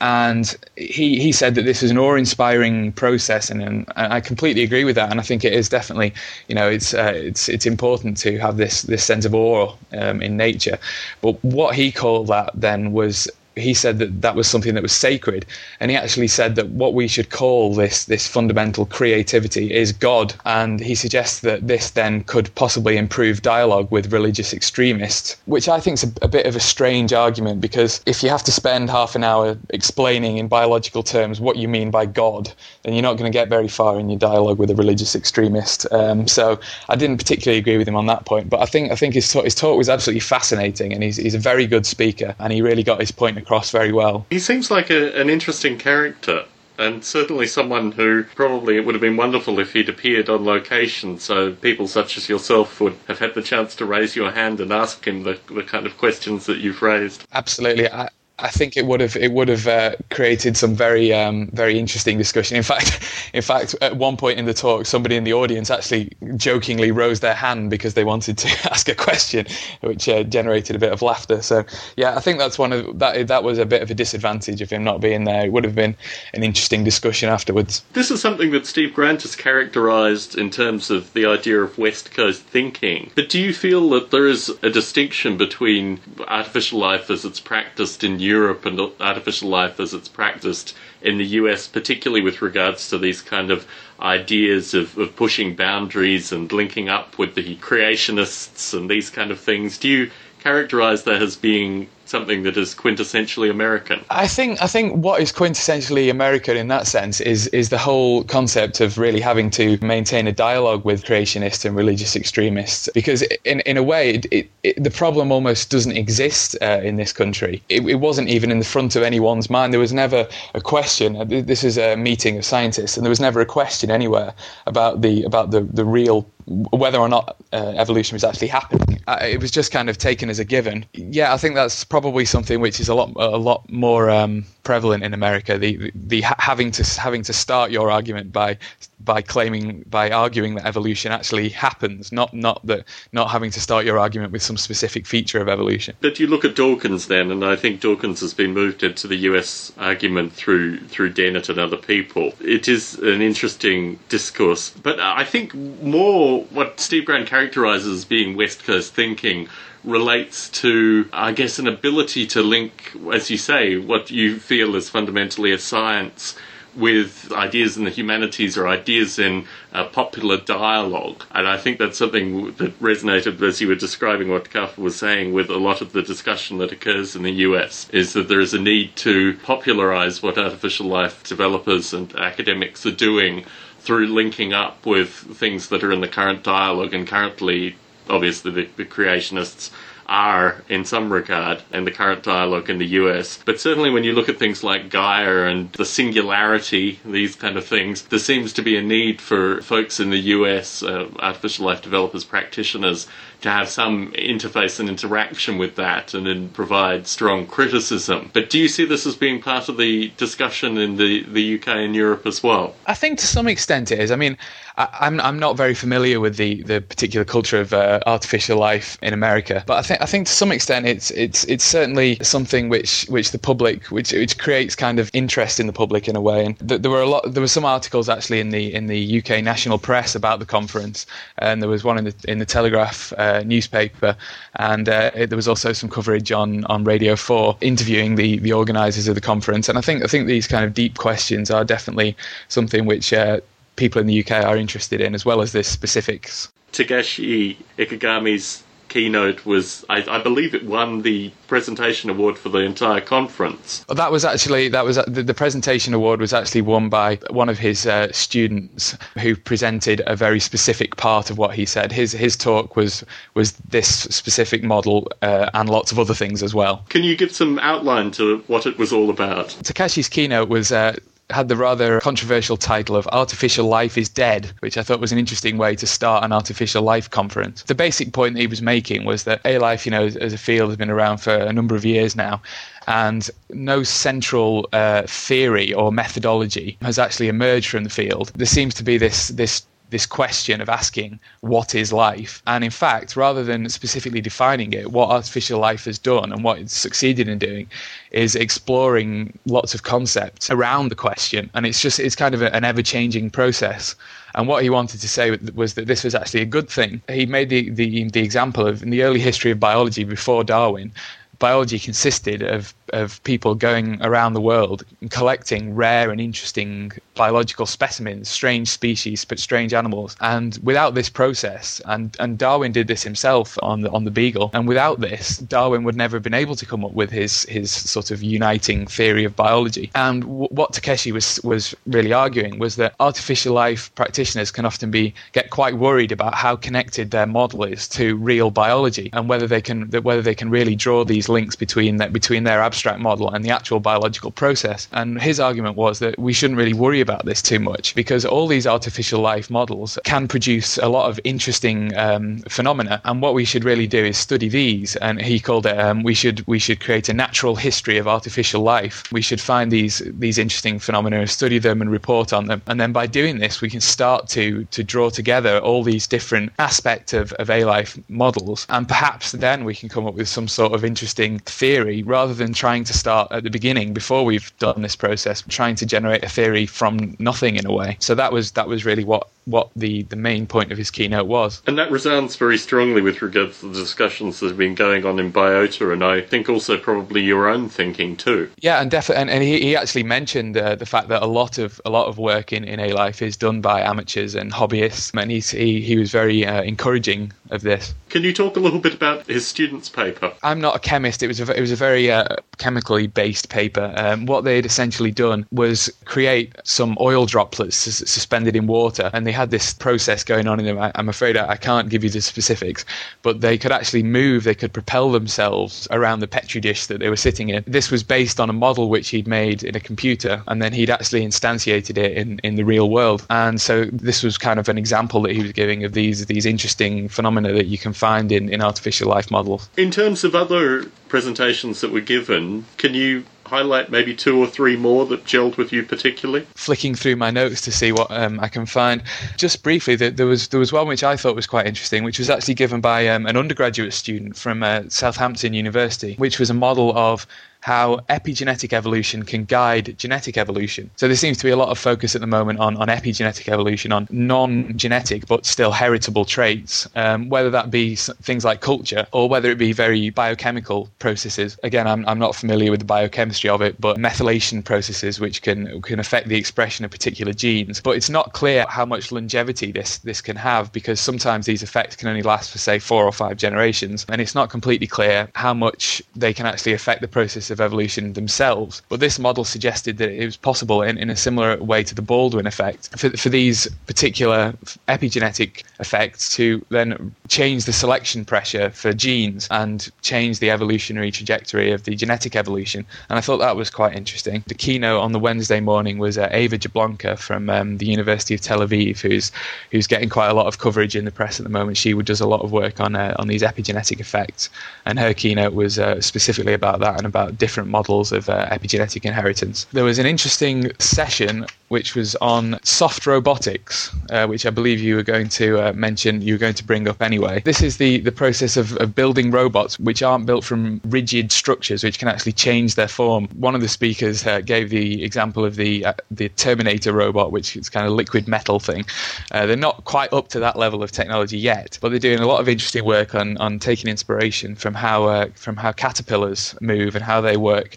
and 0.00 0.56
he 0.76 1.18
he 1.18 1.32
said 1.32 1.54
that 1.54 1.64
this 1.64 1.82
is 1.82 1.90
an 1.90 1.98
awe-inspiring 1.98 2.92
process, 2.92 3.50
and, 3.50 3.62
and 3.62 3.86
I 3.96 4.20
completely 4.20 4.62
agree 4.62 4.84
with 4.84 4.94
that. 4.96 5.10
And 5.10 5.18
I 5.20 5.22
think 5.22 5.44
it 5.44 5.52
is 5.54 5.68
definitely, 5.68 6.12
you 6.48 6.54
know, 6.54 6.68
it's 6.68 6.92
uh, 6.92 7.12
it's 7.14 7.48
it's 7.48 7.66
important 7.66 8.16
to 8.18 8.38
have 8.38 8.56
this 8.58 8.82
this 8.82 9.04
sense 9.04 9.24
of 9.24 9.34
awe 9.34 9.74
um, 9.92 10.20
in 10.20 10.36
nature. 10.36 10.78
But 11.22 11.42
what 11.42 11.74
he 11.74 11.90
called 11.90 12.26
that 12.28 12.50
then 12.54 12.92
was 12.92 13.28
he 13.56 13.72
said 13.74 13.98
that 13.98 14.20
that 14.20 14.36
was 14.36 14.46
something 14.46 14.74
that 14.74 14.82
was 14.82 14.92
sacred, 14.92 15.46
and 15.80 15.90
he 15.90 15.96
actually 15.96 16.28
said 16.28 16.54
that 16.56 16.68
what 16.68 16.94
we 16.94 17.08
should 17.08 17.30
call 17.30 17.74
this 17.74 18.04
this 18.04 18.26
fundamental 18.26 18.84
creativity 18.86 19.72
is 19.72 19.92
God, 19.92 20.34
and 20.44 20.78
he 20.78 20.94
suggests 20.94 21.40
that 21.40 21.66
this 21.66 21.90
then 21.90 22.22
could 22.24 22.54
possibly 22.54 22.96
improve 22.96 23.42
dialogue 23.42 23.90
with 23.90 24.12
religious 24.12 24.52
extremists, 24.52 25.36
which 25.46 25.68
I 25.68 25.80
think 25.80 25.94
is 25.94 26.04
a, 26.04 26.12
a 26.22 26.28
bit 26.28 26.46
of 26.46 26.54
a 26.54 26.60
strange 26.60 27.12
argument 27.12 27.60
because 27.60 28.00
if 28.06 28.22
you 28.22 28.28
have 28.28 28.42
to 28.44 28.52
spend 28.52 28.90
half 28.90 29.14
an 29.14 29.24
hour 29.24 29.56
explaining 29.70 30.36
in 30.38 30.48
biological 30.48 31.02
terms 31.02 31.40
what 31.40 31.56
you 31.56 31.68
mean 31.68 31.90
by 31.90 32.04
God, 32.06 32.52
then 32.82 32.92
you're 32.92 33.02
not 33.02 33.16
going 33.16 33.30
to 33.30 33.36
get 33.36 33.48
very 33.48 33.68
far 33.68 33.98
in 33.98 34.10
your 34.10 34.18
dialogue 34.18 34.58
with 34.58 34.70
a 34.70 34.74
religious 34.74 35.14
extremist. 35.16 35.86
Um, 35.92 36.28
so 36.28 36.60
I 36.88 36.96
didn't 36.96 37.16
particularly 37.16 37.58
agree 37.58 37.78
with 37.78 37.88
him 37.88 37.96
on 37.96 38.06
that 38.06 38.26
point, 38.26 38.50
but 38.50 38.60
I 38.60 38.66
think 38.66 38.92
I 38.92 38.96
think 38.96 39.14
his 39.14 39.32
talk, 39.32 39.44
his 39.44 39.54
talk 39.54 39.78
was 39.78 39.88
absolutely 39.88 40.20
fascinating, 40.20 40.92
and 40.92 41.02
he's 41.02 41.16
he's 41.16 41.34
a 41.34 41.38
very 41.38 41.66
good 41.66 41.86
speaker, 41.86 42.34
and 42.38 42.52
he 42.52 42.60
really 42.60 42.82
got 42.82 43.00
his 43.00 43.10
point 43.10 43.38
across 43.46 43.70
very 43.70 43.92
well. 43.92 44.26
He 44.28 44.40
seems 44.40 44.70
like 44.72 44.90
a, 44.90 45.18
an 45.18 45.30
interesting 45.30 45.78
character. 45.78 46.44
And 46.78 47.02
certainly 47.02 47.46
someone 47.46 47.92
who 47.92 48.24
probably 48.34 48.76
it 48.76 48.84
would 48.84 48.94
have 48.94 49.00
been 49.00 49.16
wonderful 49.16 49.58
if 49.60 49.72
he'd 49.72 49.88
appeared 49.88 50.28
on 50.28 50.44
location, 50.44 51.18
so 51.18 51.52
people 51.52 51.88
such 51.88 52.18
as 52.18 52.28
yourself 52.28 52.80
would 52.82 52.96
have 53.08 53.18
had 53.18 53.34
the 53.34 53.40
chance 53.40 53.74
to 53.76 53.86
raise 53.86 54.14
your 54.14 54.30
hand 54.30 54.60
and 54.60 54.70
ask 54.70 55.06
him 55.06 55.22
the, 55.22 55.38
the 55.46 55.62
kind 55.62 55.86
of 55.86 55.96
questions 55.96 56.44
that 56.44 56.58
you've 56.58 56.82
raised. 56.82 57.26
Absolutely. 57.32 57.90
I, 57.90 58.10
I 58.38 58.48
think 58.48 58.76
it 58.76 58.84
would 58.84 59.00
have 59.00 59.16
it 59.16 59.32
would 59.32 59.48
have 59.48 59.66
uh, 59.66 59.96
created 60.10 60.58
some 60.58 60.74
very 60.74 61.12
um, 61.12 61.48
very 61.54 61.78
interesting 61.78 62.18
discussion. 62.18 62.56
In 62.56 62.62
fact, 62.62 63.00
in 63.32 63.40
fact, 63.40 63.74
at 63.80 63.96
one 63.96 64.18
point 64.18 64.38
in 64.38 64.44
the 64.44 64.52
talk, 64.52 64.84
somebody 64.84 65.16
in 65.16 65.24
the 65.24 65.32
audience 65.32 65.70
actually 65.70 66.12
jokingly 66.36 66.90
rose 66.90 67.20
their 67.20 67.34
hand 67.34 67.70
because 67.70 67.94
they 67.94 68.04
wanted 68.04 68.36
to 68.38 68.48
ask 68.70 68.90
a 68.90 68.94
question, 68.94 69.46
which 69.80 70.06
uh, 70.08 70.22
generated 70.22 70.76
a 70.76 70.78
bit 70.78 70.92
of 70.92 71.00
laughter. 71.00 71.40
So 71.40 71.64
yeah, 71.96 72.14
I 72.14 72.20
think 72.20 72.38
that's 72.38 72.58
one 72.58 72.74
of 72.74 72.98
that 72.98 73.26
that 73.28 73.42
was 73.42 73.58
a 73.58 73.64
bit 73.64 73.80
of 73.80 73.90
a 73.90 73.94
disadvantage 73.94 74.60
of 74.60 74.68
him 74.68 74.84
not 74.84 75.00
being 75.00 75.24
there. 75.24 75.46
It 75.46 75.52
would 75.52 75.64
have 75.64 75.74
been 75.74 75.96
an 76.34 76.42
interesting 76.42 76.84
discussion 76.84 77.30
afterwards. 77.30 77.84
This 77.94 78.10
is 78.10 78.20
something 78.20 78.50
that 78.50 78.66
Steve 78.66 78.92
Grand 78.92 79.22
has 79.22 79.34
characterised 79.34 80.36
in 80.36 80.50
terms 80.50 80.90
of 80.90 81.10
the 81.14 81.24
idea 81.24 81.62
of 81.62 81.78
West 81.78 82.12
Coast 82.12 82.42
thinking. 82.42 83.10
But 83.14 83.30
do 83.30 83.40
you 83.40 83.54
feel 83.54 83.88
that 83.90 84.10
there 84.10 84.26
is 84.26 84.50
a 84.62 84.68
distinction 84.68 85.38
between 85.38 86.00
artificial 86.28 86.78
life 86.78 87.08
as 87.08 87.24
it's 87.24 87.40
practiced 87.40 88.04
in 88.04 88.25
Europe 88.26 88.66
and 88.66 88.78
artificial 89.00 89.48
life 89.48 89.78
as 89.80 89.94
it's 89.94 90.08
practiced 90.08 90.74
in 91.02 91.18
the 91.18 91.26
US, 91.40 91.66
particularly 91.68 92.22
with 92.22 92.42
regards 92.42 92.88
to 92.90 92.98
these 92.98 93.22
kind 93.22 93.50
of 93.50 93.66
ideas 94.00 94.74
of, 94.74 94.96
of 94.98 95.14
pushing 95.16 95.54
boundaries 95.54 96.32
and 96.32 96.52
linking 96.52 96.88
up 96.88 97.18
with 97.18 97.34
the 97.34 97.56
creationists 97.56 98.74
and 98.76 98.90
these 98.90 99.10
kind 99.10 99.30
of 99.30 99.40
things. 99.40 99.78
Do 99.78 99.88
you 99.88 100.10
characterize 100.40 101.04
that 101.04 101.22
as 101.22 101.36
being 101.36 101.88
something 102.08 102.42
that 102.44 102.56
is 102.56 102.74
quintessentially 102.74 103.50
American? 103.50 104.04
I 104.10 104.26
think 104.26 104.62
I 104.62 104.66
think 104.66 105.04
what 105.04 105.20
is 105.20 105.32
quintessentially 105.32 106.10
American 106.10 106.56
in 106.56 106.68
that 106.68 106.86
sense 106.86 107.20
is 107.20 107.46
is 107.48 107.68
the 107.68 107.78
whole 107.78 108.24
concept 108.24 108.80
of 108.80 108.98
really 108.98 109.20
having 109.20 109.50
to 109.50 109.78
maintain 109.82 110.26
a 110.26 110.32
dialogue 110.32 110.84
with 110.84 111.04
creationists 111.04 111.64
and 111.64 111.76
religious 111.76 112.16
extremists 112.16 112.88
because 112.94 113.22
in 113.44 113.60
in 113.60 113.76
a 113.76 113.82
way 113.82 114.10
it, 114.10 114.26
it, 114.30 114.50
it, 114.62 114.82
the 114.82 114.90
problem 114.90 115.32
almost 115.32 115.70
doesn't 115.70 115.96
exist 115.96 116.56
uh, 116.62 116.80
in 116.82 116.96
this 116.96 117.12
country. 117.12 117.62
It, 117.68 117.96
wasn't 117.96 118.28
even 118.28 118.50
in 118.50 118.58
the 118.58 118.64
front 118.64 118.94
of 118.94 119.02
anyone's 119.02 119.48
mind. 119.48 119.72
There 119.72 119.80
was 119.80 119.92
never 119.92 120.28
a 120.54 120.60
question. 120.60 121.16
Uh, 121.16 121.24
this 121.24 121.64
is 121.64 121.78
a 121.78 121.96
meeting 121.96 122.36
of 122.36 122.44
scientists, 122.44 122.96
and 122.96 123.04
there 123.04 123.10
was 123.10 123.20
never 123.20 123.40
a 123.40 123.46
question 123.46 123.90
anywhere 123.90 124.34
about 124.66 125.00
the 125.00 125.22
about 125.24 125.50
the 125.50 125.62
the 125.62 125.84
real 125.84 126.26
whether 126.46 126.98
or 126.98 127.08
not 127.08 127.36
uh, 127.52 127.74
evolution 127.76 128.14
was 128.14 128.22
actually 128.22 128.46
happening. 128.46 129.00
Uh, 129.08 129.18
it 129.20 129.40
was 129.40 129.50
just 129.50 129.72
kind 129.72 129.90
of 129.90 129.98
taken 129.98 130.30
as 130.30 130.38
a 130.38 130.44
given. 130.44 130.86
Yeah, 130.94 131.34
I 131.34 131.36
think 131.36 131.56
that's 131.56 131.82
probably 131.82 131.95
something 132.24 132.60
which 132.60 132.80
is 132.80 132.88
a 132.88 132.94
lot 132.94 133.12
a 133.16 133.38
lot 133.38 133.70
more 133.70 134.10
um, 134.10 134.44
prevalent 134.62 135.02
in 135.04 135.14
America. 135.14 135.58
The, 135.58 135.76
the, 135.76 135.92
the 135.94 136.20
having 136.20 136.70
to 136.72 137.00
having 137.00 137.22
to 137.22 137.32
start 137.32 137.70
your 137.70 137.90
argument 137.90 138.32
by 138.32 138.58
by 139.00 139.22
claiming 139.22 139.84
by 139.88 140.10
arguing 140.10 140.56
that 140.56 140.66
evolution 140.66 141.12
actually 141.12 141.48
happens, 141.48 142.12
not 142.12 142.34
not 142.34 142.66
that 142.66 142.84
not 143.12 143.30
having 143.30 143.50
to 143.52 143.60
start 143.60 143.84
your 143.84 143.98
argument 143.98 144.32
with 144.32 144.42
some 144.42 144.56
specific 144.56 145.06
feature 145.06 145.40
of 145.40 145.48
evolution. 145.48 145.96
But 146.00 146.18
you 146.18 146.26
look 146.26 146.44
at 146.44 146.56
Dawkins 146.56 147.06
then, 147.08 147.30
and 147.30 147.44
I 147.44 147.56
think 147.56 147.80
Dawkins 147.80 148.20
has 148.20 148.34
been 148.34 148.52
moved 148.52 148.82
into 148.82 149.06
the 149.06 149.16
U.S. 149.30 149.72
argument 149.78 150.32
through 150.32 150.80
through 150.88 151.10
Dennett 151.10 151.48
and 151.48 151.58
other 151.58 151.76
people. 151.76 152.32
It 152.40 152.68
is 152.68 152.94
an 152.94 153.22
interesting 153.22 153.98
discourse, 154.08 154.70
but 154.70 154.98
I 155.00 155.24
think 155.24 155.54
more 155.54 156.44
what 156.50 156.80
Steve 156.80 157.04
Grand 157.04 157.26
characterizes 157.26 157.98
as 157.98 158.04
being 158.04 158.36
West 158.36 158.64
Coast 158.64 158.94
thinking 158.94 159.48
relates 159.86 160.48
to, 160.50 161.08
I 161.12 161.32
guess, 161.32 161.58
an 161.58 161.68
ability 161.68 162.26
to 162.28 162.42
link, 162.42 162.92
as 163.12 163.30
you 163.30 163.38
say, 163.38 163.76
what 163.76 164.10
you 164.10 164.38
feel 164.38 164.74
is 164.74 164.90
fundamentally 164.90 165.52
a 165.52 165.58
science 165.58 166.36
with 166.76 167.32
ideas 167.32 167.76
in 167.78 167.84
the 167.84 167.90
humanities 167.90 168.58
or 168.58 168.68
ideas 168.68 169.18
in 169.18 169.46
uh, 169.72 169.84
popular 169.86 170.36
dialogue. 170.36 171.24
And 171.30 171.48
I 171.48 171.56
think 171.56 171.78
that's 171.78 171.96
something 171.96 172.52
that 172.56 172.78
resonated 172.80 173.40
as 173.42 173.60
you 173.60 173.68
were 173.68 173.74
describing 173.74 174.28
what 174.28 174.50
Kaffa 174.50 174.76
was 174.78 174.96
saying 174.96 175.32
with 175.32 175.48
a 175.48 175.56
lot 175.56 175.80
of 175.80 175.92
the 175.92 176.02
discussion 176.02 176.58
that 176.58 176.72
occurs 176.72 177.16
in 177.16 177.22
the 177.22 177.32
US, 177.32 177.88
is 177.90 178.12
that 178.12 178.28
there 178.28 178.40
is 178.40 178.52
a 178.52 178.60
need 178.60 178.94
to 178.96 179.34
popularize 179.38 180.22
what 180.22 180.36
artificial 180.36 180.86
life 180.86 181.22
developers 181.24 181.94
and 181.94 182.14
academics 182.16 182.84
are 182.84 182.90
doing 182.92 183.44
through 183.80 184.08
linking 184.08 184.52
up 184.52 184.84
with 184.84 185.08
things 185.10 185.68
that 185.68 185.82
are 185.82 185.92
in 185.92 186.00
the 186.00 186.08
current 186.08 186.42
dialogue 186.42 186.92
and 186.92 187.06
currently 187.06 187.76
obviously 188.08 188.50
the, 188.52 188.68
the 188.76 188.84
creationists 188.84 189.70
are 190.08 190.62
in 190.68 190.84
some 190.84 191.12
regard 191.12 191.62
in 191.72 191.84
the 191.84 191.90
current 191.90 192.22
dialogue 192.22 192.70
in 192.70 192.78
the 192.78 192.86
US. 192.86 193.38
But 193.44 193.60
certainly 193.60 193.90
when 193.90 194.04
you 194.04 194.12
look 194.12 194.28
at 194.28 194.38
things 194.38 194.62
like 194.62 194.88
Gaia 194.88 195.46
and 195.46 195.72
the 195.72 195.84
singularity, 195.84 197.00
these 197.04 197.34
kind 197.34 197.56
of 197.56 197.64
things, 197.66 198.02
there 198.02 198.18
seems 198.18 198.52
to 198.54 198.62
be 198.62 198.76
a 198.76 198.82
need 198.82 199.20
for 199.20 199.60
folks 199.62 199.98
in 199.98 200.10
the 200.10 200.18
US, 200.18 200.82
uh, 200.82 201.08
artificial 201.18 201.66
life 201.66 201.82
developers, 201.82 202.24
practitioners, 202.24 203.08
to 203.42 203.50
have 203.50 203.68
some 203.68 204.12
interface 204.12 204.80
and 204.80 204.88
interaction 204.88 205.58
with 205.58 205.76
that 205.76 206.14
and 206.14 206.26
then 206.26 206.48
provide 206.50 207.06
strong 207.06 207.46
criticism. 207.46 208.30
But 208.32 208.48
do 208.50 208.58
you 208.58 208.68
see 208.68 208.84
this 208.86 209.06
as 209.06 209.14
being 209.16 209.42
part 209.42 209.68
of 209.68 209.76
the 209.76 210.08
discussion 210.16 210.78
in 210.78 210.96
the, 210.96 211.22
the 211.24 211.56
UK 211.56 211.68
and 211.68 211.94
Europe 211.94 212.26
as 212.26 212.42
well? 212.42 212.74
I 212.86 212.94
think 212.94 213.18
to 213.18 213.26
some 213.26 213.48
extent 213.48 213.90
it 213.92 213.98
is. 213.98 214.10
I 214.10 214.16
mean, 214.16 214.38
I, 214.76 215.06
am 215.06 215.20
I'm, 215.20 215.20
I'm 215.20 215.38
not 215.38 215.56
very 215.56 215.74
familiar 215.74 216.20
with 216.20 216.36
the, 216.36 216.62
the 216.62 216.80
particular 216.80 217.24
culture 217.24 217.60
of 217.60 217.72
uh, 217.72 218.00
artificial 218.06 218.58
life 218.58 218.98
in 219.02 219.14
America, 219.14 219.64
but 219.66 219.78
I 219.78 219.82
think 219.82 220.02
I 220.02 220.06
think 220.06 220.26
to 220.26 220.32
some 220.32 220.52
extent 220.52 220.86
it's 220.86 221.10
it's 221.12 221.44
it's 221.44 221.64
certainly 221.64 222.18
something 222.22 222.68
which 222.68 223.06
which 223.08 223.30
the 223.30 223.38
public 223.38 223.86
which 223.86 224.12
which 224.12 224.38
creates 224.38 224.76
kind 224.76 224.98
of 224.98 225.10
interest 225.14 225.60
in 225.60 225.66
the 225.66 225.72
public 225.72 226.08
in 226.08 226.16
a 226.16 226.20
way. 226.20 226.44
And 226.44 226.68
th- 226.68 226.82
there 226.82 226.90
were 226.90 227.00
a 227.00 227.08
lot 227.08 227.32
there 227.32 227.40
were 227.40 227.48
some 227.48 227.64
articles 227.64 228.08
actually 228.08 228.40
in 228.40 228.50
the 228.50 228.74
in 228.74 228.86
the 228.86 229.18
UK 229.18 229.42
national 229.42 229.78
press 229.78 230.14
about 230.14 230.40
the 230.40 230.46
conference, 230.46 231.06
and 231.38 231.62
there 231.62 231.70
was 231.70 231.82
one 231.82 231.96
in 231.98 232.04
the 232.04 232.14
in 232.28 232.38
the 232.38 232.46
Telegraph. 232.46 233.12
Uh, 233.16 233.42
newspaper, 233.46 234.16
and 234.56 234.88
uh, 234.88 235.10
it, 235.14 235.30
there 235.30 235.36
was 235.36 235.48
also 235.48 235.72
some 235.72 235.88
coverage 235.88 236.32
on, 236.32 236.64
on 236.66 236.84
Radio 236.84 237.16
Four 237.16 237.56
interviewing 237.60 238.16
the, 238.16 238.38
the 238.38 238.52
organisers 238.52 239.08
of 239.08 239.14
the 239.14 239.20
conference. 239.20 239.68
And 239.68 239.78
I 239.78 239.80
think 239.80 240.04
I 240.04 240.06
think 240.06 240.26
these 240.26 240.46
kind 240.46 240.64
of 240.64 240.74
deep 240.74 240.98
questions 240.98 241.50
are 241.50 241.64
definitely 241.64 242.16
something 242.48 242.86
which 242.86 243.12
uh, 243.12 243.40
people 243.76 244.00
in 244.00 244.06
the 244.06 244.20
UK 244.20 244.44
are 244.44 244.56
interested 244.56 245.00
in, 245.00 245.14
as 245.14 245.24
well 245.24 245.40
as 245.40 245.52
the 245.52 245.62
specifics. 245.62 246.50
Takashi 246.72 247.56
Ikegami's 247.78 248.62
keynote 248.88 249.44
was, 249.44 249.84
I, 249.88 250.04
I, 250.08 250.22
believe 250.22 250.54
it 250.54 250.64
won 250.64 251.02
the 251.02 251.30
presentation 251.48 252.08
award 252.08 252.38
for 252.38 252.48
the 252.48 252.60
entire 252.60 253.00
conference. 253.00 253.84
Well, 253.88 253.96
that 253.96 254.12
was 254.12 254.24
actually 254.24 254.68
that 254.68 254.84
was 254.84 254.96
the, 254.96 255.22
the, 255.22 255.34
presentation 255.34 255.92
award 255.92 256.20
was 256.20 256.32
actually 256.32 256.62
won 256.62 256.88
by 256.88 257.16
one 257.30 257.48
of 257.48 257.58
his 257.58 257.86
uh, 257.86 258.10
students 258.12 258.96
who 259.18 259.36
presented 259.36 260.02
a 260.06 260.16
very 260.16 260.40
specific 260.40 260.96
part 260.96 261.30
of 261.30 261.38
what 261.38 261.54
he 261.54 261.66
said. 261.66 261.92
His 261.92 262.12
his 262.12 262.36
talk 262.36 262.76
was 262.76 263.04
was 263.34 263.52
this 263.52 263.88
specific 263.88 264.62
model 264.62 265.08
uh, 265.22 265.50
and 265.54 265.68
lots 265.68 265.92
of 265.92 265.98
other 265.98 266.14
things 266.14 266.42
as 266.42 266.54
well. 266.54 266.84
Can 266.88 267.02
you 267.02 267.16
give 267.16 267.32
some 267.32 267.58
outline 267.58 268.10
to 268.12 268.38
what 268.46 268.66
it 268.66 268.78
was 268.78 268.92
all 268.92 269.10
about? 269.10 269.48
Takashi's 269.62 270.08
keynote 270.08 270.48
was. 270.48 270.72
Uh, 270.72 270.96
had 271.30 271.48
the 271.48 271.56
rather 271.56 272.00
controversial 272.00 272.56
title 272.56 272.96
of 272.96 273.06
Artificial 273.08 273.66
Life 273.66 273.98
is 273.98 274.08
Dead, 274.08 274.52
which 274.60 274.78
I 274.78 274.82
thought 274.82 275.00
was 275.00 275.12
an 275.12 275.18
interesting 275.18 275.58
way 275.58 275.74
to 275.76 275.86
start 275.86 276.24
an 276.24 276.32
artificial 276.32 276.82
life 276.82 277.10
conference. 277.10 277.62
The 277.62 277.74
basic 277.74 278.12
point 278.12 278.34
that 278.34 278.40
he 278.40 278.46
was 278.46 278.62
making 278.62 279.04
was 279.04 279.24
that 279.24 279.40
A 279.44 279.58
life, 279.58 279.86
you 279.86 279.90
know, 279.90 280.06
as 280.06 280.32
a 280.32 280.38
field 280.38 280.70
has 280.70 280.76
been 280.76 280.90
around 280.90 281.18
for 281.18 281.34
a 281.34 281.52
number 281.52 281.74
of 281.74 281.84
years 281.84 282.14
now, 282.14 282.40
and 282.86 283.28
no 283.50 283.82
central 283.82 284.68
uh, 284.72 285.02
theory 285.06 285.72
or 285.72 285.90
methodology 285.90 286.78
has 286.82 286.98
actually 286.98 287.28
emerged 287.28 287.68
from 287.68 287.84
the 287.84 287.90
field. 287.90 288.30
There 288.36 288.46
seems 288.46 288.74
to 288.74 288.84
be 288.84 288.96
this 288.96 289.28
this 289.28 289.66
this 289.90 290.06
question 290.06 290.60
of 290.60 290.68
asking 290.68 291.18
what 291.40 291.74
is 291.74 291.92
life? 291.92 292.42
And 292.46 292.64
in 292.64 292.70
fact 292.70 293.16
rather 293.16 293.44
than 293.44 293.68
specifically 293.68 294.20
defining 294.20 294.72
it 294.72 294.92
what 294.92 295.10
artificial 295.10 295.60
life 295.60 295.84
has 295.84 295.98
done 295.98 296.32
and 296.32 296.42
what 296.42 296.58
it's 296.58 296.76
succeeded 296.76 297.28
in 297.28 297.38
doing 297.38 297.68
is 298.10 298.34
exploring 298.34 299.38
lots 299.46 299.74
of 299.74 299.82
concepts 299.82 300.50
around 300.50 300.88
the 300.88 300.94
question. 300.94 301.50
And 301.54 301.66
it's 301.66 301.80
just 301.80 301.98
it's 302.00 302.16
kind 302.16 302.34
of 302.34 302.42
an 302.42 302.64
ever 302.64 302.82
changing 302.82 303.30
process. 303.30 303.94
And 304.34 304.46
what 304.48 304.62
he 304.62 304.70
wanted 304.70 305.00
to 305.00 305.08
say 305.08 305.30
was 305.54 305.74
that 305.74 305.86
this 305.86 306.04
was 306.04 306.14
actually 306.14 306.42
a 306.42 306.46
good 306.46 306.68
thing. 306.68 307.00
He 307.08 307.24
made 307.24 307.48
the, 307.48 307.70
the, 307.70 308.08
the 308.10 308.20
example 308.20 308.66
of 308.66 308.82
in 308.82 308.90
the 308.90 309.02
early 309.02 309.20
history 309.20 309.50
of 309.50 309.58
biology 309.58 310.04
before 310.04 310.44
Darwin, 310.44 310.92
biology 311.38 311.78
consisted 311.78 312.42
of, 312.42 312.74
of 312.92 313.22
people 313.24 313.54
going 313.54 314.00
around 314.02 314.32
the 314.32 314.40
world 314.40 314.84
and 315.00 315.10
collecting 315.10 315.74
rare 315.74 316.10
and 316.10 316.20
interesting 316.20 316.92
biological 317.14 317.66
specimens, 317.66 318.28
strange 318.28 318.68
species, 318.68 319.24
but 319.24 319.38
strange 319.38 319.72
animals. 319.74 320.16
And 320.20 320.58
without 320.62 320.94
this 320.94 321.08
process, 321.08 321.80
and, 321.86 322.16
and 322.20 322.38
Darwin 322.38 322.72
did 322.72 322.88
this 322.88 323.02
himself 323.02 323.58
on 323.62 323.82
the, 323.82 323.90
on 323.90 324.04
the 324.04 324.10
beagle, 324.10 324.50
and 324.52 324.68
without 324.68 325.00
this, 325.00 325.38
Darwin 325.38 325.84
would 325.84 325.96
never 325.96 326.16
have 326.16 326.22
been 326.22 326.34
able 326.34 326.56
to 326.56 326.66
come 326.66 326.84
up 326.84 326.92
with 326.92 327.10
his, 327.10 327.44
his 327.44 327.70
sort 327.70 328.10
of 328.10 328.22
uniting 328.22 328.86
theory 328.86 329.24
of 329.24 329.34
biology. 329.34 329.90
And 329.94 330.22
w- 330.22 330.48
what 330.50 330.72
Takashi 330.72 331.12
was, 331.12 331.40
was 331.42 331.74
really 331.86 332.12
arguing 332.12 332.58
was 332.58 332.76
that 332.76 332.94
artificial 333.00 333.54
life 333.54 333.94
practitioners 333.94 334.50
can 334.50 334.64
often 334.64 334.90
be 334.90 335.14
get 335.32 335.50
quite 335.50 335.74
worried 335.76 336.12
about 336.12 336.34
how 336.34 336.56
connected 336.56 337.10
their 337.10 337.26
model 337.26 337.64
is 337.64 337.88
to 337.88 338.16
real 338.16 338.50
biology 338.50 339.10
and 339.12 339.28
whether 339.28 339.46
they 339.46 339.60
can 339.60 339.88
whether 340.02 340.22
they 340.22 340.34
can 340.34 340.50
really 340.50 340.74
draw 340.74 341.04
these 341.04 341.25
links 341.28 341.56
between 341.56 341.96
that 341.96 342.12
between 342.12 342.44
their 342.44 342.62
abstract 342.62 343.00
model 343.00 343.30
and 343.32 343.44
the 343.44 343.50
actual 343.50 343.80
biological 343.80 344.30
process. 344.30 344.88
And 344.92 345.20
his 345.20 345.40
argument 345.40 345.76
was 345.76 345.98
that 345.98 346.18
we 346.18 346.32
shouldn't 346.32 346.58
really 346.58 346.74
worry 346.74 347.00
about 347.00 347.24
this 347.24 347.42
too 347.42 347.58
much 347.58 347.94
because 347.94 348.24
all 348.24 348.46
these 348.46 348.66
artificial 348.66 349.20
life 349.20 349.50
models 349.50 349.98
can 350.04 350.28
produce 350.28 350.78
a 350.78 350.88
lot 350.88 351.08
of 351.10 351.20
interesting 351.24 351.96
um, 351.96 352.38
phenomena. 352.48 353.00
And 353.04 353.22
what 353.22 353.34
we 353.34 353.44
should 353.44 353.64
really 353.64 353.86
do 353.86 354.04
is 354.04 354.16
study 354.16 354.48
these. 354.48 354.96
And 354.96 355.20
he 355.20 355.40
called 355.40 355.66
it 355.66 355.78
um, 355.78 356.02
we 356.02 356.14
should 356.14 356.46
we 356.46 356.58
should 356.58 356.80
create 356.80 357.08
a 357.08 357.14
natural 357.14 357.56
history 357.56 357.98
of 357.98 358.06
artificial 358.06 358.62
life. 358.62 359.10
We 359.12 359.22
should 359.22 359.40
find 359.40 359.70
these 359.70 360.02
these 360.18 360.38
interesting 360.38 360.78
phenomena, 360.78 361.26
study 361.26 361.58
them, 361.58 361.80
and 361.80 361.90
report 361.90 362.32
on 362.32 362.46
them. 362.46 362.62
And 362.66 362.80
then 362.80 362.92
by 362.92 363.06
doing 363.06 363.38
this, 363.38 363.60
we 363.60 363.70
can 363.70 363.80
start 363.80 364.28
to 364.28 364.64
to 364.70 364.84
draw 364.84 365.10
together 365.10 365.58
all 365.58 365.82
these 365.82 366.06
different 366.06 366.52
aspects 366.58 367.12
of, 367.12 367.32
of 367.34 367.50
A 367.50 367.64
life 367.64 367.98
models. 368.08 368.66
And 368.68 368.86
perhaps 368.88 369.32
then 369.32 369.64
we 369.64 369.74
can 369.74 369.88
come 369.88 370.06
up 370.06 370.14
with 370.14 370.28
some 370.28 370.48
sort 370.48 370.72
of 370.72 370.84
interesting 370.84 371.15
theory 371.16 372.02
rather 372.02 372.34
than 372.34 372.52
trying 372.52 372.84
to 372.84 372.92
start 372.92 373.30
at 373.32 373.42
the 373.42 373.50
beginning 373.50 373.92
before 373.92 374.24
we've 374.24 374.52
done 374.58 374.82
this 374.82 374.96
process, 374.96 375.42
trying 375.48 375.74
to 375.76 375.86
generate 375.86 376.22
a 376.24 376.28
theory 376.28 376.66
from 376.66 377.16
nothing 377.18 377.56
in 377.56 377.66
a 377.66 377.72
way. 377.72 377.96
So 378.00 378.14
that 378.14 378.32
was 378.32 378.52
that 378.52 378.68
was 378.68 378.84
really 378.84 379.04
what 379.04 379.28
what 379.46 379.70
the, 379.76 380.02
the 380.04 380.16
main 380.16 380.44
point 380.44 380.72
of 380.72 380.78
his 380.78 380.90
keynote 380.90 381.26
was. 381.26 381.62
And 381.68 381.78
that 381.78 381.92
resounds 381.92 382.34
very 382.34 382.58
strongly 382.58 383.00
with 383.00 383.22
regards 383.22 383.60
to 383.60 383.68
the 383.68 383.78
discussions 383.78 384.40
that 384.40 384.48
have 384.48 384.58
been 384.58 384.74
going 384.74 385.06
on 385.06 385.20
in 385.20 385.32
biota, 385.32 385.92
and 385.92 386.02
I 386.02 386.20
think 386.20 386.48
also 386.48 386.76
probably 386.76 387.22
your 387.22 387.48
own 387.48 387.68
thinking 387.68 388.16
too. 388.16 388.50
Yeah, 388.58 388.80
and 388.80 388.90
definitely, 388.90 389.22
and, 389.22 389.30
and 389.30 389.42
he, 389.44 389.60
he 389.60 389.76
actually 389.76 390.02
mentioned 390.02 390.56
uh, 390.56 390.74
the 390.74 390.86
fact 390.86 391.08
that 391.08 391.22
a 391.22 391.26
lot 391.26 391.58
of 391.58 391.80
a 391.84 391.90
lot 391.90 392.08
of 392.08 392.18
work 392.18 392.52
in, 392.52 392.64
in 392.64 392.80
A 392.80 392.92
Life 392.92 393.22
is 393.22 393.36
done 393.36 393.60
by 393.60 393.80
amateurs 393.80 394.34
and 394.34 394.52
hobbyists, 394.52 395.16
and 395.18 395.30
he's, 395.30 395.50
he 395.50 395.80
he 395.80 395.96
was 395.96 396.10
very 396.10 396.44
uh, 396.44 396.62
encouraging 396.62 397.32
of 397.50 397.62
this. 397.62 397.94
Can 398.08 398.24
you 398.24 398.32
talk 398.32 398.56
a 398.56 398.60
little 398.60 398.80
bit 398.80 398.94
about 398.94 399.26
his 399.28 399.46
students' 399.46 399.88
paper? 399.88 400.32
I'm 400.42 400.60
not 400.60 400.74
a 400.74 400.80
chemist. 400.80 401.05
It 401.06 401.28
was 401.28 401.40
a, 401.40 401.56
it 401.56 401.60
was 401.60 401.72
a 401.72 401.76
very 401.76 402.10
uh, 402.10 402.36
chemically 402.58 403.06
based 403.06 403.48
paper. 403.48 403.92
Um, 403.96 404.26
what 404.26 404.44
they 404.44 404.56
had 404.56 404.66
essentially 404.66 405.10
done 405.10 405.46
was 405.52 405.90
create 406.04 406.54
some 406.64 406.96
oil 407.00 407.26
droplets 407.26 407.76
suspended 407.76 408.56
in 408.56 408.66
water, 408.66 409.10
and 409.12 409.26
they 409.26 409.32
had 409.32 409.50
this 409.50 409.72
process 409.74 410.24
going 410.24 410.46
on 410.46 410.60
in 410.60 410.66
them. 410.66 410.78
I, 410.78 410.92
am 410.94 411.08
afraid 411.08 411.36
I, 411.36 411.50
I, 411.50 411.56
can't 411.56 411.88
give 411.88 412.04
you 412.04 412.10
the 412.10 412.20
specifics, 412.20 412.84
but 413.22 413.40
they 413.40 413.58
could 413.58 413.72
actually 413.72 414.02
move, 414.02 414.44
they 414.44 414.54
could 414.54 414.72
propel 414.72 415.10
themselves 415.10 415.88
around 415.90 416.20
the 416.20 416.28
petri 416.28 416.60
dish 416.60 416.86
that 416.86 417.00
they 417.00 417.08
were 417.08 417.16
sitting 417.16 417.48
in. 417.48 417.64
This 417.66 417.90
was 417.90 418.02
based 418.02 418.40
on 418.40 418.50
a 418.50 418.52
model 418.52 418.88
which 418.88 419.08
he'd 419.10 419.26
made 419.26 419.62
in 419.62 419.76
a 419.76 419.80
computer, 419.80 420.42
and 420.48 420.62
then 420.62 420.72
he'd 420.72 420.90
actually 420.90 421.24
instantiated 421.24 421.98
it 421.98 422.16
in, 422.16 422.38
in 422.40 422.56
the 422.56 422.64
real 422.64 422.90
world. 422.90 423.26
And 423.30 423.60
so 423.60 423.86
this 423.86 424.22
was 424.22 424.38
kind 424.38 424.58
of 424.58 424.68
an 424.68 424.78
example 424.78 425.22
that 425.22 425.32
he 425.32 425.42
was 425.42 425.52
giving 425.52 425.84
of 425.84 425.92
these 425.92 426.26
these 426.26 426.46
interesting 426.46 427.08
phenomena 427.08 427.52
that 427.52 427.66
you 427.66 427.78
can 427.78 427.92
find 427.92 428.32
in, 428.32 428.48
in 428.48 428.62
artificial 428.62 429.08
life 429.08 429.30
models. 429.30 429.68
In 429.76 429.90
terms 429.90 430.24
of 430.24 430.34
other 430.34 430.86
presentations 431.08 431.80
that 431.80 431.92
were 431.92 432.00
given, 432.00 432.64
can 432.78 432.94
you 432.94 433.24
highlight 433.46 433.90
maybe 433.90 434.14
two 434.14 434.38
or 434.38 434.46
three 434.46 434.76
more 434.76 435.06
that 435.06 435.24
gelled 435.24 435.56
with 435.56 435.72
you 435.72 435.82
particularly? 435.82 436.46
Flicking 436.54 436.94
through 436.94 437.16
my 437.16 437.30
notes 437.30 437.60
to 437.62 437.72
see 437.72 437.92
what 437.92 438.10
um, 438.10 438.40
I 438.40 438.48
can 438.48 438.66
find. 438.66 439.02
Just 439.36 439.62
briefly, 439.62 439.94
there 439.96 440.26
was 440.26 440.48
there 440.48 440.60
was 440.60 440.72
one 440.72 440.88
which 440.88 441.04
I 441.04 441.16
thought 441.16 441.36
was 441.36 441.46
quite 441.46 441.66
interesting, 441.66 442.04
which 442.04 442.18
was 442.18 442.28
actually 442.28 442.54
given 442.54 442.80
by 442.80 443.08
um, 443.08 443.26
an 443.26 443.36
undergraduate 443.36 443.92
student 443.92 444.36
from 444.36 444.62
uh, 444.62 444.82
Southampton 444.88 445.54
University, 445.54 446.14
which 446.16 446.38
was 446.38 446.50
a 446.50 446.54
model 446.54 446.96
of 446.96 447.26
how 447.60 447.96
epigenetic 448.10 448.72
evolution 448.72 449.24
can 449.24 449.44
guide 449.44 449.96
genetic 449.98 450.36
evolution. 450.36 450.90
So 450.96 451.08
there 451.08 451.16
seems 451.16 451.38
to 451.38 451.44
be 451.44 451.50
a 451.50 451.56
lot 451.56 451.68
of 451.68 451.78
focus 451.78 452.14
at 452.14 452.20
the 452.20 452.26
moment 452.26 452.60
on, 452.60 452.76
on 452.76 452.88
epigenetic 452.88 453.48
evolution, 453.52 453.92
on 453.92 454.06
non 454.10 454.76
genetic 454.76 455.26
but 455.26 455.46
still 455.46 455.72
heritable 455.72 456.24
traits, 456.24 456.88
um, 456.94 457.28
whether 457.28 457.50
that 457.50 457.70
be 457.70 457.96
things 457.96 458.44
like 458.44 458.60
culture 458.60 459.06
or 459.12 459.28
whether 459.28 459.50
it 459.50 459.58
be 459.58 459.72
very 459.72 460.10
biochemical 460.10 460.88
processes. 460.98 461.58
Again, 461.62 461.86
I'm, 461.86 462.06
I'm 462.08 462.18
not 462.18 462.36
familiar 462.36 462.70
with 462.70 462.80
the 462.80 462.86
biochemistry 462.86 463.50
of 463.50 463.62
it, 463.62 463.80
but 463.80 463.96
methylation 463.96 464.64
processes 464.64 465.18
which 465.20 465.42
can, 465.42 465.82
can 465.82 465.98
affect 465.98 466.28
the 466.28 466.36
expression 466.36 466.84
of 466.84 466.90
particular 466.90 467.32
genes. 467.32 467.80
But 467.80 467.96
it's 467.96 468.10
not 468.10 468.32
clear 468.32 468.64
how 468.68 468.84
much 468.86 469.12
longevity 469.12 469.72
this, 469.72 469.98
this 469.98 470.20
can 470.20 470.36
have 470.36 470.72
because 470.72 471.00
sometimes 471.00 471.46
these 471.46 471.62
effects 471.62 471.96
can 471.96 472.08
only 472.08 472.22
last 472.22 472.50
for, 472.50 472.58
say, 472.58 472.78
four 472.78 473.04
or 473.04 473.12
five 473.12 473.36
generations. 473.36 474.06
And 474.08 474.20
it's 474.20 474.34
not 474.34 474.50
completely 474.50 474.86
clear 474.86 475.28
how 475.34 475.54
much 475.54 476.02
they 476.14 476.32
can 476.32 476.46
actually 476.46 476.72
affect 476.72 477.00
the 477.00 477.08
process 477.08 477.50
of 477.56 477.60
evolution 477.66 478.12
themselves. 478.12 478.82
But 478.88 479.00
this 479.00 479.18
model 479.18 479.44
suggested 479.44 479.98
that 479.98 480.10
it 480.10 480.24
was 480.24 480.36
possible 480.36 480.82
in, 480.82 480.98
in 480.98 481.10
a 481.10 481.16
similar 481.16 481.56
way 481.62 481.82
to 481.84 481.94
the 481.94 482.02
Baldwin 482.02 482.46
effect 482.46 482.90
for, 482.98 483.10
for 483.16 483.28
these 483.28 483.68
particular 483.86 484.54
epigenetic 484.88 485.62
effects 485.80 486.34
to 486.36 486.64
then 486.70 487.14
change 487.28 487.64
the 487.64 487.72
selection 487.72 488.24
pressure 488.24 488.70
for 488.70 488.92
genes 488.92 489.48
and 489.50 489.90
change 490.02 490.38
the 490.38 490.50
evolutionary 490.50 491.10
trajectory 491.10 491.72
of 491.72 491.84
the 491.84 491.94
genetic 491.94 492.36
evolution. 492.36 492.84
And 493.08 493.18
I 493.18 493.22
thought 493.22 493.38
that 493.38 493.56
was 493.56 493.70
quite 493.70 493.96
interesting. 493.96 494.44
The 494.46 494.54
keynote 494.54 495.00
on 495.00 495.12
the 495.12 495.18
Wednesday 495.18 495.60
morning 495.60 495.98
was 495.98 496.18
uh, 496.18 496.28
Eva 496.32 496.58
Jablonka 496.58 497.18
from 497.18 497.48
um, 497.50 497.78
the 497.78 497.86
University 497.86 498.34
of 498.34 498.40
Tel 498.40 498.60
Aviv, 498.60 499.00
who's 499.00 499.32
who's 499.70 499.86
getting 499.86 500.08
quite 500.08 500.28
a 500.28 500.34
lot 500.34 500.46
of 500.46 500.58
coverage 500.58 500.96
in 500.96 501.04
the 501.04 501.10
press 501.10 501.40
at 501.40 501.44
the 501.44 501.50
moment. 501.50 501.76
She 501.76 501.92
does 501.94 502.20
a 502.20 502.26
lot 502.26 502.42
of 502.42 502.52
work 502.52 502.80
on 502.80 502.94
uh, 502.96 503.14
on 503.18 503.28
these 503.28 503.42
epigenetic 503.42 504.00
effects, 504.00 504.50
and 504.84 504.98
her 504.98 505.14
keynote 505.14 505.54
was 505.54 505.78
uh, 505.78 506.00
specifically 506.00 506.52
about 506.52 506.80
that 506.80 506.96
and 506.96 507.06
about 507.06 507.35
different 507.38 507.68
models 507.68 508.12
of 508.12 508.28
uh, 508.28 508.46
epigenetic 508.50 509.04
inheritance. 509.04 509.66
There 509.72 509.84
was 509.84 509.98
an 509.98 510.06
interesting 510.06 510.72
session 510.78 511.46
which 511.68 511.94
was 511.94 512.14
on 512.16 512.58
soft 512.62 513.06
robotics, 513.06 513.90
uh, 514.10 514.26
which 514.26 514.46
I 514.46 514.50
believe 514.50 514.80
you 514.80 514.94
were 514.96 515.02
going 515.02 515.28
to 515.30 515.68
uh, 515.68 515.72
mention, 515.72 516.22
you 516.22 516.34
were 516.34 516.38
going 516.38 516.54
to 516.54 516.64
bring 516.64 516.86
up 516.88 517.02
anyway. 517.02 517.42
This 517.44 517.62
is 517.62 517.78
the, 517.78 517.98
the 518.00 518.12
process 518.12 518.56
of, 518.56 518.76
of 518.76 518.94
building 518.94 519.30
robots 519.30 519.78
which 519.78 520.02
aren't 520.02 520.26
built 520.26 520.44
from 520.44 520.80
rigid 520.84 521.32
structures, 521.32 521.82
which 521.82 521.98
can 521.98 522.08
actually 522.08 522.32
change 522.32 522.76
their 522.76 522.88
form. 522.88 523.28
One 523.36 523.54
of 523.54 523.60
the 523.60 523.68
speakers 523.68 524.26
uh, 524.26 524.40
gave 524.40 524.70
the 524.70 525.02
example 525.02 525.44
of 525.44 525.56
the 525.56 525.84
uh, 525.84 525.94
the 526.10 526.28
Terminator 526.30 526.92
robot, 526.92 527.32
which 527.32 527.56
is 527.56 527.68
kind 527.68 527.86
of 527.86 527.92
liquid 527.92 528.28
metal 528.28 528.60
thing. 528.60 528.84
Uh, 529.32 529.46
they're 529.46 529.56
not 529.56 529.84
quite 529.84 530.12
up 530.12 530.28
to 530.28 530.40
that 530.40 530.56
level 530.56 530.82
of 530.82 530.92
technology 530.92 531.38
yet, 531.38 531.78
but 531.80 531.90
they're 531.90 531.98
doing 531.98 532.20
a 532.20 532.26
lot 532.26 532.40
of 532.40 532.48
interesting 532.48 532.84
work 532.84 533.14
on, 533.14 533.36
on 533.38 533.58
taking 533.58 533.90
inspiration 533.90 534.54
from 534.54 534.74
how 534.74 535.04
uh, 535.04 535.26
from 535.34 535.56
how 535.56 535.72
caterpillars 535.72 536.54
move 536.60 536.94
and 536.94 537.04
how 537.04 537.20
they 537.20 537.36
work 537.36 537.76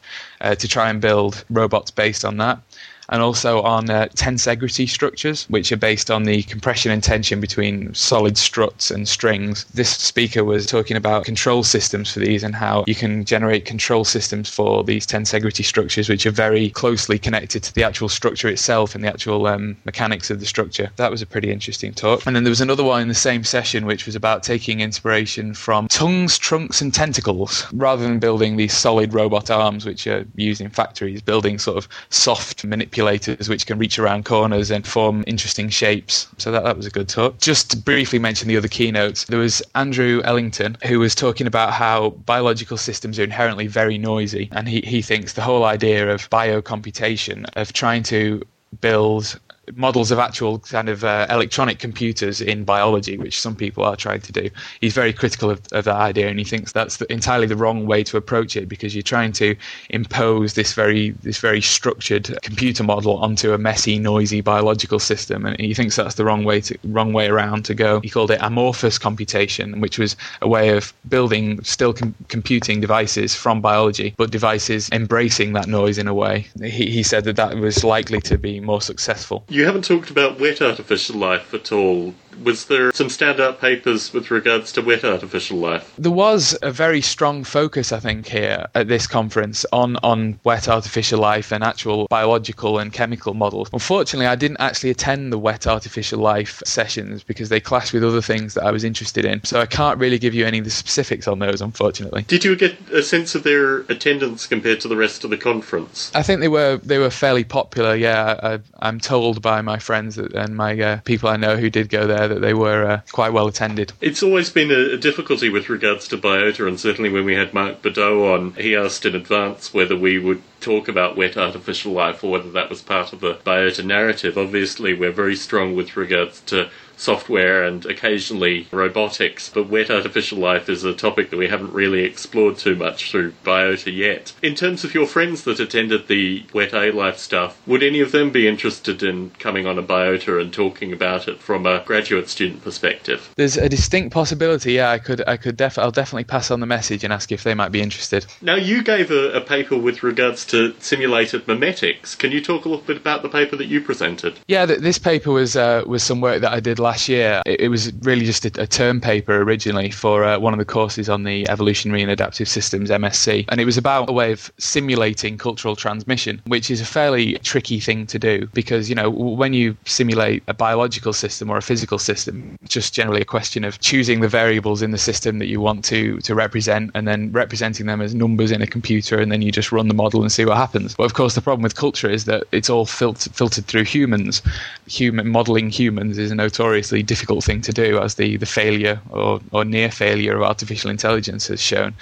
to 0.58 0.68
try 0.70 0.90
and 0.90 1.02
build 1.02 1.44
robots 1.50 1.92
based 1.92 2.24
on 2.24 2.38
that 2.38 2.60
and 3.10 3.22
also 3.22 3.62
on 3.62 3.90
uh, 3.90 4.08
tensegrity 4.16 4.88
structures, 4.88 5.46
which 5.50 5.72
are 5.72 5.78
based 5.78 6.12
on 6.12 6.24
the 6.24 6.44
compression 6.44 6.92
and 6.92 7.04
tension 7.04 7.42
between 7.42 7.94
solid 7.94 8.38
struts 8.38 8.92
and 8.92 9.08
strings. 9.08 9.66
This 9.74 9.90
speaker 9.90 10.44
was 10.44 10.66
talking 10.66 10.96
about 10.96 11.26
control 11.26 11.64
systems 11.64 12.14
for 12.14 12.20
these 12.20 12.44
and 12.44 12.56
how 12.56 12.84
you 12.88 12.96
can 12.96 13.26
generate 13.26 13.66
control 13.66 14.06
systems 14.06 14.50
for 14.50 14.84
these 14.84 15.06
tensegrity 15.08 15.66
structures, 15.66 16.08
which 16.08 16.26
are 16.26 16.32
very 16.32 16.70
closely 16.70 17.18
connected 17.18 17.64
to 17.64 17.74
the 17.74 17.84
actual 17.84 18.10
structure 18.10 18.48
itself 18.48 18.94
and 18.94 19.04
the 19.04 19.08
actual 19.08 19.48
um, 19.48 19.76
mechanics 19.86 20.30
of 20.30 20.40
the 20.40 20.46
structure. 20.46 20.92
That 20.98 21.12
was 21.12 21.22
a 21.22 21.26
pretty 21.26 21.52
interesting 21.52 21.94
talk. 21.94 22.26
And 22.26 22.36
then 22.36 22.44
there 22.44 22.52
was 22.52 22.62
another 22.62 22.84
one 22.84 23.02
in 23.02 23.08
the 23.08 23.16
same 23.16 23.44
session, 23.44 23.86
which 23.86 24.06
was 24.06 24.16
about 24.16 24.44
taking 24.44 24.82
inspiration 24.82 25.54
from 25.54 25.88
tongues, 25.88 26.38
trunks, 26.38 26.82
and 26.82 26.94
tentacles, 26.94 27.66
rather 27.74 28.04
than 28.04 28.20
building 28.20 28.58
these 28.58 28.74
solid 28.74 29.14
robot 29.14 29.50
arms, 29.50 29.86
which 29.86 30.06
are 30.06 30.26
used 30.36 30.62
in 30.62 30.70
factories, 30.70 31.22
building 31.22 31.58
sort 31.58 31.78
of 31.78 31.88
soft 32.10 32.64
manipulation 32.64 32.99
manipulators 33.00 33.48
which 33.48 33.66
can 33.66 33.80
reach 33.80 33.98
around 33.98 34.26
corners 34.26 34.72
and 34.72 34.86
form 34.86 35.24
interesting 35.26 35.70
shapes. 35.70 36.28
So 36.38 36.52
that, 36.52 36.64
that 36.64 36.76
was 36.76 36.86
a 36.86 36.90
good 36.90 37.08
talk. 37.08 37.40
Just 37.40 37.72
to 37.72 37.78
briefly 37.78 38.20
mention 38.20 38.48
the 38.48 38.58
other 38.58 38.68
keynotes, 38.68 39.26
there 39.26 39.40
was 39.40 39.62
Andrew 39.76 40.22
Ellington 40.24 40.78
who 40.86 41.00
was 41.00 41.16
talking 41.16 41.48
about 41.48 41.74
how 41.74 42.12
biological 42.26 42.78
systems 42.78 43.18
are 43.20 43.24
inherently 43.24 43.68
very 43.68 43.98
noisy. 43.98 44.50
And 44.52 44.68
he, 44.68 44.82
he 44.82 45.02
thinks 45.02 45.34
the 45.34 45.42
whole 45.42 45.64
idea 45.64 46.14
of 46.14 46.30
biocomputation, 46.30 47.46
of 47.56 47.74
trying 47.74 48.04
to 48.04 48.42
build 48.82 49.40
models 49.76 50.12
of 50.12 50.20
actual 50.20 50.60
kind 50.60 50.90
of 50.90 51.04
uh, 51.04 51.28
electronic 51.30 51.80
computers 51.80 52.42
in 52.42 52.64
biology, 52.64 53.18
which 53.18 53.40
some 53.40 53.56
people 53.56 53.84
are 53.84 53.96
trying 53.96 54.22
to 54.22 54.32
do. 54.32 54.50
He's 54.82 54.94
very 54.94 55.14
critical 55.14 55.50
of, 55.50 55.62
of 55.72 55.86
that 55.86 55.96
idea, 55.96 56.28
and 56.28 56.40
he 56.40 56.46
thinks 56.46 56.72
that's 56.72 56.98
the, 56.98 57.12
entirely 57.12 57.48
the 57.48 57.56
wrong 57.56 57.86
way 57.86 58.04
to 58.04 58.18
approach 58.18 58.56
it 58.56 58.68
because 58.68 58.96
you're 58.96 59.04
trying 59.04 59.32
to 59.34 59.56
impose 59.90 60.54
this 60.54 60.74
very 60.74 61.12
this 61.24 61.38
very 61.38 61.62
structured 61.62 62.38
computer 62.42 62.84
model 62.84 63.18
onto 63.18 63.54
a 63.54 63.58
messy, 63.58 64.00
noisy 64.00 64.42
biological 64.42 65.00
system, 65.00 65.46
and 65.46 65.60
he 65.60 65.74
thinks 65.74 65.96
that's 65.96 66.16
the 66.16 66.26
wrong 66.26 66.44
way 66.44 66.62
to 66.62 66.78
wrong 66.86 67.14
way 67.14 67.28
around 67.28 67.66
to 67.66 67.74
go. 67.74 68.00
He 68.02 68.10
called 68.10 68.32
it 68.32 68.40
amorphous 68.42 68.98
computation, 68.98 69.82
which 69.82 70.00
was 70.00 70.16
a 70.42 70.48
way 70.48 70.70
of 70.70 70.94
building 71.08 71.64
still 71.64 71.94
com- 71.94 72.16
computing 72.28 72.82
devices 72.82 73.36
from 73.36 73.62
biology, 73.62 74.14
but 74.18 74.32
devices 74.32 74.90
embracing 74.92 75.54
that 75.54 75.68
noise 75.68 75.98
in 75.98 76.08
a 76.08 76.14
way. 76.14 76.48
He, 76.62 76.90
he 76.90 77.04
said 77.04 77.24
that 77.26 77.36
that 77.36 77.58
was 77.58 77.84
likely 77.84 78.22
to 78.22 78.38
be 78.38 78.60
more 78.60 78.82
successful. 78.82 79.44
You 79.50 79.59
haven't 79.66 79.86
talked 79.86 80.10
about 80.10 80.40
wet 80.40 80.62
artificial 80.62 81.16
life 81.18 81.54
at 81.54 81.72
all 81.72 82.14
was 82.44 82.66
there 82.66 82.92
some 82.92 83.08
standout 83.08 83.60
papers 83.60 84.14
with 84.14 84.32
regards 84.32 84.72
to 84.74 84.82
wet 84.82 85.04
artificial 85.04 85.58
life? 85.58 85.94
There 85.98 86.12
was 86.12 86.58
a 86.62 86.72
very 86.72 87.02
strong 87.02 87.44
focus, 87.44 87.92
I 87.92 88.00
think, 88.00 88.28
here 88.28 88.68
at 88.76 88.88
this 88.88 89.08
conference 89.08 89.66
on, 89.72 89.98
on 89.98 90.40
wet 90.44 90.68
artificial 90.68 91.20
life 91.20 91.52
and 91.52 91.64
actual 91.64 92.08
biological 92.10 92.80
and 92.80 92.94
chemical 92.94 93.34
models. 93.34 93.70
Unfortunately, 93.74 94.28
I 94.28 94.36
didn't 94.36 94.60
actually 94.60 94.90
attend 94.90 95.32
the 95.34 95.40
wet 95.40 95.68
artificial 95.68 96.20
life 96.20 96.62
sessions 96.66 97.24
because 97.24 97.50
they 97.50 97.60
clashed 97.60 97.94
with 97.94 98.04
other 98.04 98.22
things 98.22 98.54
that 98.54 98.64
I 98.64 98.72
was 98.72 98.84
interested 98.84 99.26
in. 99.26 99.44
So 99.44 99.60
I 99.60 99.66
can't 99.66 100.00
really 100.00 100.20
give 100.20 100.34
you 100.34 100.46
any 100.46 100.60
of 100.60 100.66
the 100.66 100.72
specifics 100.72 101.28
on 101.28 101.40
those, 101.40 101.62
unfortunately. 101.62 102.24
Did 102.24 102.44
you 102.44 102.56
get 102.56 102.78
a 102.92 103.04
sense 103.04 103.36
of 103.36 103.44
their 103.44 103.80
attendance 103.82 104.48
compared 104.48 104.82
to 104.82 104.88
the 104.88 104.96
rest 104.96 105.24
of 105.24 105.30
the 105.30 105.38
conference? 105.38 106.12
I 106.16 106.24
think 106.24 106.40
they 106.42 106.48
were 106.48 106.78
they 106.78 106.98
were 106.98 107.10
fairly 107.10 107.44
popular. 107.44 107.96
Yeah, 107.96 108.60
I, 108.82 108.88
am 108.88 109.00
told 109.00 109.42
by 109.42 109.62
my 109.62 109.80
friends 109.80 110.18
and 110.18 110.56
my 110.56 110.80
uh, 110.80 110.98
people 111.02 111.30
I 111.30 111.38
know 111.38 111.58
who 111.58 111.70
did 111.70 111.90
go 111.90 112.08
there 112.08 112.29
that 112.30 112.40
they 112.40 112.54
were 112.54 112.86
uh, 112.86 113.02
quite 113.12 113.34
well 113.34 113.48
attended. 113.48 113.94
It's 114.02 114.24
always 114.24 114.50
been 114.50 114.72
a, 114.72 114.94
a, 114.94 114.98
difficulty 114.98 115.50
with 115.50 115.70
regards 115.70 116.08
to 116.10 116.18
biota, 116.18 116.68
and 116.68 116.80
certainly 116.80 117.10
when 117.10 117.26
we 117.26 117.36
had 117.36 117.54
Mark 117.54 117.82
Bedau 117.82 118.34
on, 118.34 118.54
he 118.54 118.76
asked 118.76 119.06
in 119.06 119.16
advance 119.16 119.74
whether 119.74 119.98
we 119.98 120.18
would 120.18 120.42
talk 120.62 120.88
about 120.88 121.18
wet 121.18 121.38
artificial 121.38 121.92
life 121.92 122.24
or 122.24 122.32
whether 122.32 122.52
that 122.52 122.70
was 122.70 122.82
part 122.82 123.14
of 123.14 123.20
the 123.20 123.36
biota 123.36 123.84
narrative. 123.84 124.38
Obviously, 124.38 124.94
we're 124.94 125.12
very 125.12 125.36
strong 125.36 125.76
with 125.76 125.98
regards 125.98 126.42
to 126.42 126.70
software 127.00 127.64
and 127.64 127.86
occasionally 127.86 128.68
robotics, 128.72 129.50
but 129.50 129.70
wet 129.70 129.90
artificial 129.90 130.38
life 130.38 130.70
is 130.70 130.84
a 130.84 130.94
topic 130.94 131.30
that 131.30 131.38
we 131.38 131.48
haven't 131.48 131.74
really 131.74 132.04
explored 132.04 132.58
too 132.58 132.76
much 132.76 133.10
through 133.10 133.32
biota 133.44 133.96
yet. 133.96 134.34
In 134.44 134.54
terms 134.54 134.84
of 134.84 134.94
your 134.94 135.08
friends 135.08 135.44
that 135.46 135.60
attended 135.60 136.08
the 136.08 136.46
wet 136.54 136.74
A 136.74 136.92
life 136.92 137.18
stuff, 137.18 137.60
would 137.66 137.82
any 137.82 138.02
of 138.02 138.12
them 138.12 138.32
be 138.32 138.48
interested 138.48 139.02
in 139.02 139.32
coming 139.40 139.66
on 139.66 139.80
a 139.80 139.84
biota 139.84 140.42
and 140.42 140.52
talking 140.52 140.92
about 140.92 141.28
it 141.28 141.40
from 141.40 141.66
a 141.66 141.84
graduate 141.86 142.28
student 142.28 142.64
perspective? 142.64 143.32
There's 143.38 143.56
a 143.58 143.70
distinct 143.70 144.14
possibility. 144.14 144.74
Yeah, 144.74 144.92
I 144.92 145.00
could. 145.00 145.24
I 145.28 145.38
could. 145.38 145.56
Def- 145.56 145.78
I'll 145.78 145.92
definitely 145.92 146.26
pass 146.26 146.52
on 146.52 146.60
the 146.60 146.66
message 146.66 147.04
and 147.04 147.14
ask 147.14 147.32
if 147.32 147.44
they 147.44 147.54
might 147.54 147.72
be 147.72 147.82
interested. 147.82 148.26
Now, 148.42 148.56
you 148.56 148.84
gave 148.84 149.10
a, 149.10 149.32
a 149.32 149.42
paper 149.42 149.78
with 149.78 150.04
regards 150.04 150.46
to 150.48 150.76
simulated 150.80 151.46
memetics. 151.46 152.18
Can 152.18 152.32
you 152.32 152.42
talk 152.42 152.66
a 152.66 152.70
little 152.70 152.86
bit 152.86 152.98
about 152.98 153.22
the 153.22 153.30
paper 153.30 153.56
that 153.56 153.68
you 153.68 153.82
presented? 153.82 154.40
Yeah, 154.48 154.66
th- 154.66 154.80
this 154.80 155.00
paper 155.00 155.32
was 155.32 155.56
uh, 155.56 155.84
was 155.88 156.04
some 156.04 156.20
work 156.20 156.42
that 156.42 156.52
I 156.52 156.60
did 156.60 156.78
last 156.80 156.89
year. 157.08 157.42
It, 157.46 157.62
it 157.62 157.68
was 157.70 157.94
really 158.02 158.26
just 158.26 158.46
a, 158.46 158.62
a, 158.62 158.68
term 158.68 159.02
paper 159.02 159.42
originally 159.42 159.92
for 159.92 160.24
uh, 160.24 160.40
one 160.40 160.54
of 160.54 160.60
the 160.60 160.66
courses 160.66 161.10
on 161.10 161.24
the 161.24 161.48
Evolutionary 161.50 162.02
and 162.02 162.12
Adaptive 162.12 162.48
Systems 162.48 162.90
MSc. 162.90 163.46
And 163.50 163.62
it 163.62 163.66
was 163.66 163.78
about 163.78 164.10
a 164.10 164.14
way 164.14 164.32
of 164.32 164.52
simulating 164.58 165.38
cultural 165.38 165.76
transmission, 165.76 166.42
which 166.48 166.72
is 166.72 166.82
a 166.82 166.86
fairly 166.86 167.34
tricky 167.40 167.80
thing 167.80 168.08
to 168.08 168.18
do 168.18 168.48
because, 168.54 168.90
you 168.90 168.96
know, 168.96 169.10
when 169.10 169.54
you 169.54 169.76
simulate 169.86 170.44
a 170.48 170.54
biological 170.54 171.14
system 171.14 171.50
or 171.50 171.58
a 171.58 171.62
physical 171.62 172.00
system, 172.00 172.58
it's 172.62 172.74
just 172.74 172.94
generally 172.94 173.22
a 173.22 173.26
question 173.26 173.64
of 173.64 173.80
choosing 173.80 174.22
the 174.22 174.28
variables 174.28 174.82
in 174.82 174.92
the 174.92 174.98
system 174.98 175.40
that 175.40 175.48
you 175.48 175.60
want 175.60 175.84
to, 175.86 176.20
to 176.20 176.34
represent 176.34 176.92
and 176.96 177.08
then 177.08 177.32
representing 177.32 177.86
them 177.86 178.02
as 178.02 178.16
numbers 178.16 178.52
in 178.52 178.62
a 178.62 178.68
computer 178.68 179.20
and 179.20 179.32
then 179.32 179.42
you 179.42 179.52
just 179.52 179.72
run 179.72 179.88
the 179.88 179.94
model 179.94 180.22
and 180.22 180.32
see 180.32 180.46
what 180.46 180.58
happens. 180.58 180.96
But 180.96 181.04
of 181.04 181.14
course, 181.14 181.36
the 181.36 181.42
problem 181.42 181.64
with 181.64 181.76
culture 181.76 182.10
is 182.10 182.26
that 182.26 182.44
it's 182.52 182.70
all 182.70 182.86
filtered, 182.86 183.36
filtered 183.36 183.66
through 183.66 183.84
humans. 183.84 184.42
Human 184.88 185.28
modeling 185.28 185.70
humans 185.70 186.18
is 186.18 186.32
a 186.32 186.36
notorious 186.36 186.79
notoriously 186.80 187.04
difficult 187.04 187.44
thing 187.44 187.62
to 187.62 187.74
do, 187.74 188.00
as 188.00 188.16
the, 188.16 188.38
the 188.38 188.46
failure 188.46 189.00
or, 189.10 189.42
or 189.52 189.66
near 189.66 189.92
failure 189.92 190.36
of 190.36 190.44
artificial 190.44 190.90
intelligence 190.90 191.48
has 191.48 191.62
shown. 191.62 191.94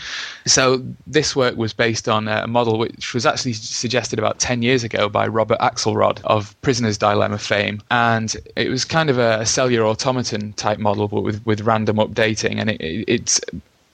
So, 0.45 0.83
this 1.07 1.35
work 1.35 1.55
was 1.57 1.73
based 1.73 2.07
on 2.07 2.27
a 2.27 2.47
model 2.47 2.77
which 2.77 3.13
was 3.13 3.25
actually 3.25 3.53
suggested 3.53 4.19
about 4.19 4.39
10 4.39 4.61
years 4.61 4.83
ago 4.83 5.09
by 5.09 5.27
Robert 5.27 5.59
Axelrod 5.59 6.21
of 6.23 6.55
Prisoner's 6.61 6.97
Dilemma 6.97 7.37
fame. 7.37 7.81
And 7.89 8.35
it 8.55 8.69
was 8.69 8.85
kind 8.85 9.09
of 9.09 9.17
a 9.17 9.45
cellular 9.45 9.87
automaton 9.87 10.53
type 10.53 10.79
model, 10.79 11.07
but 11.07 11.21
with, 11.21 11.45
with 11.45 11.61
random 11.61 11.97
updating. 11.97 12.59
And 12.59 12.69
it, 12.69 12.81
it, 12.81 13.05
it's 13.07 13.41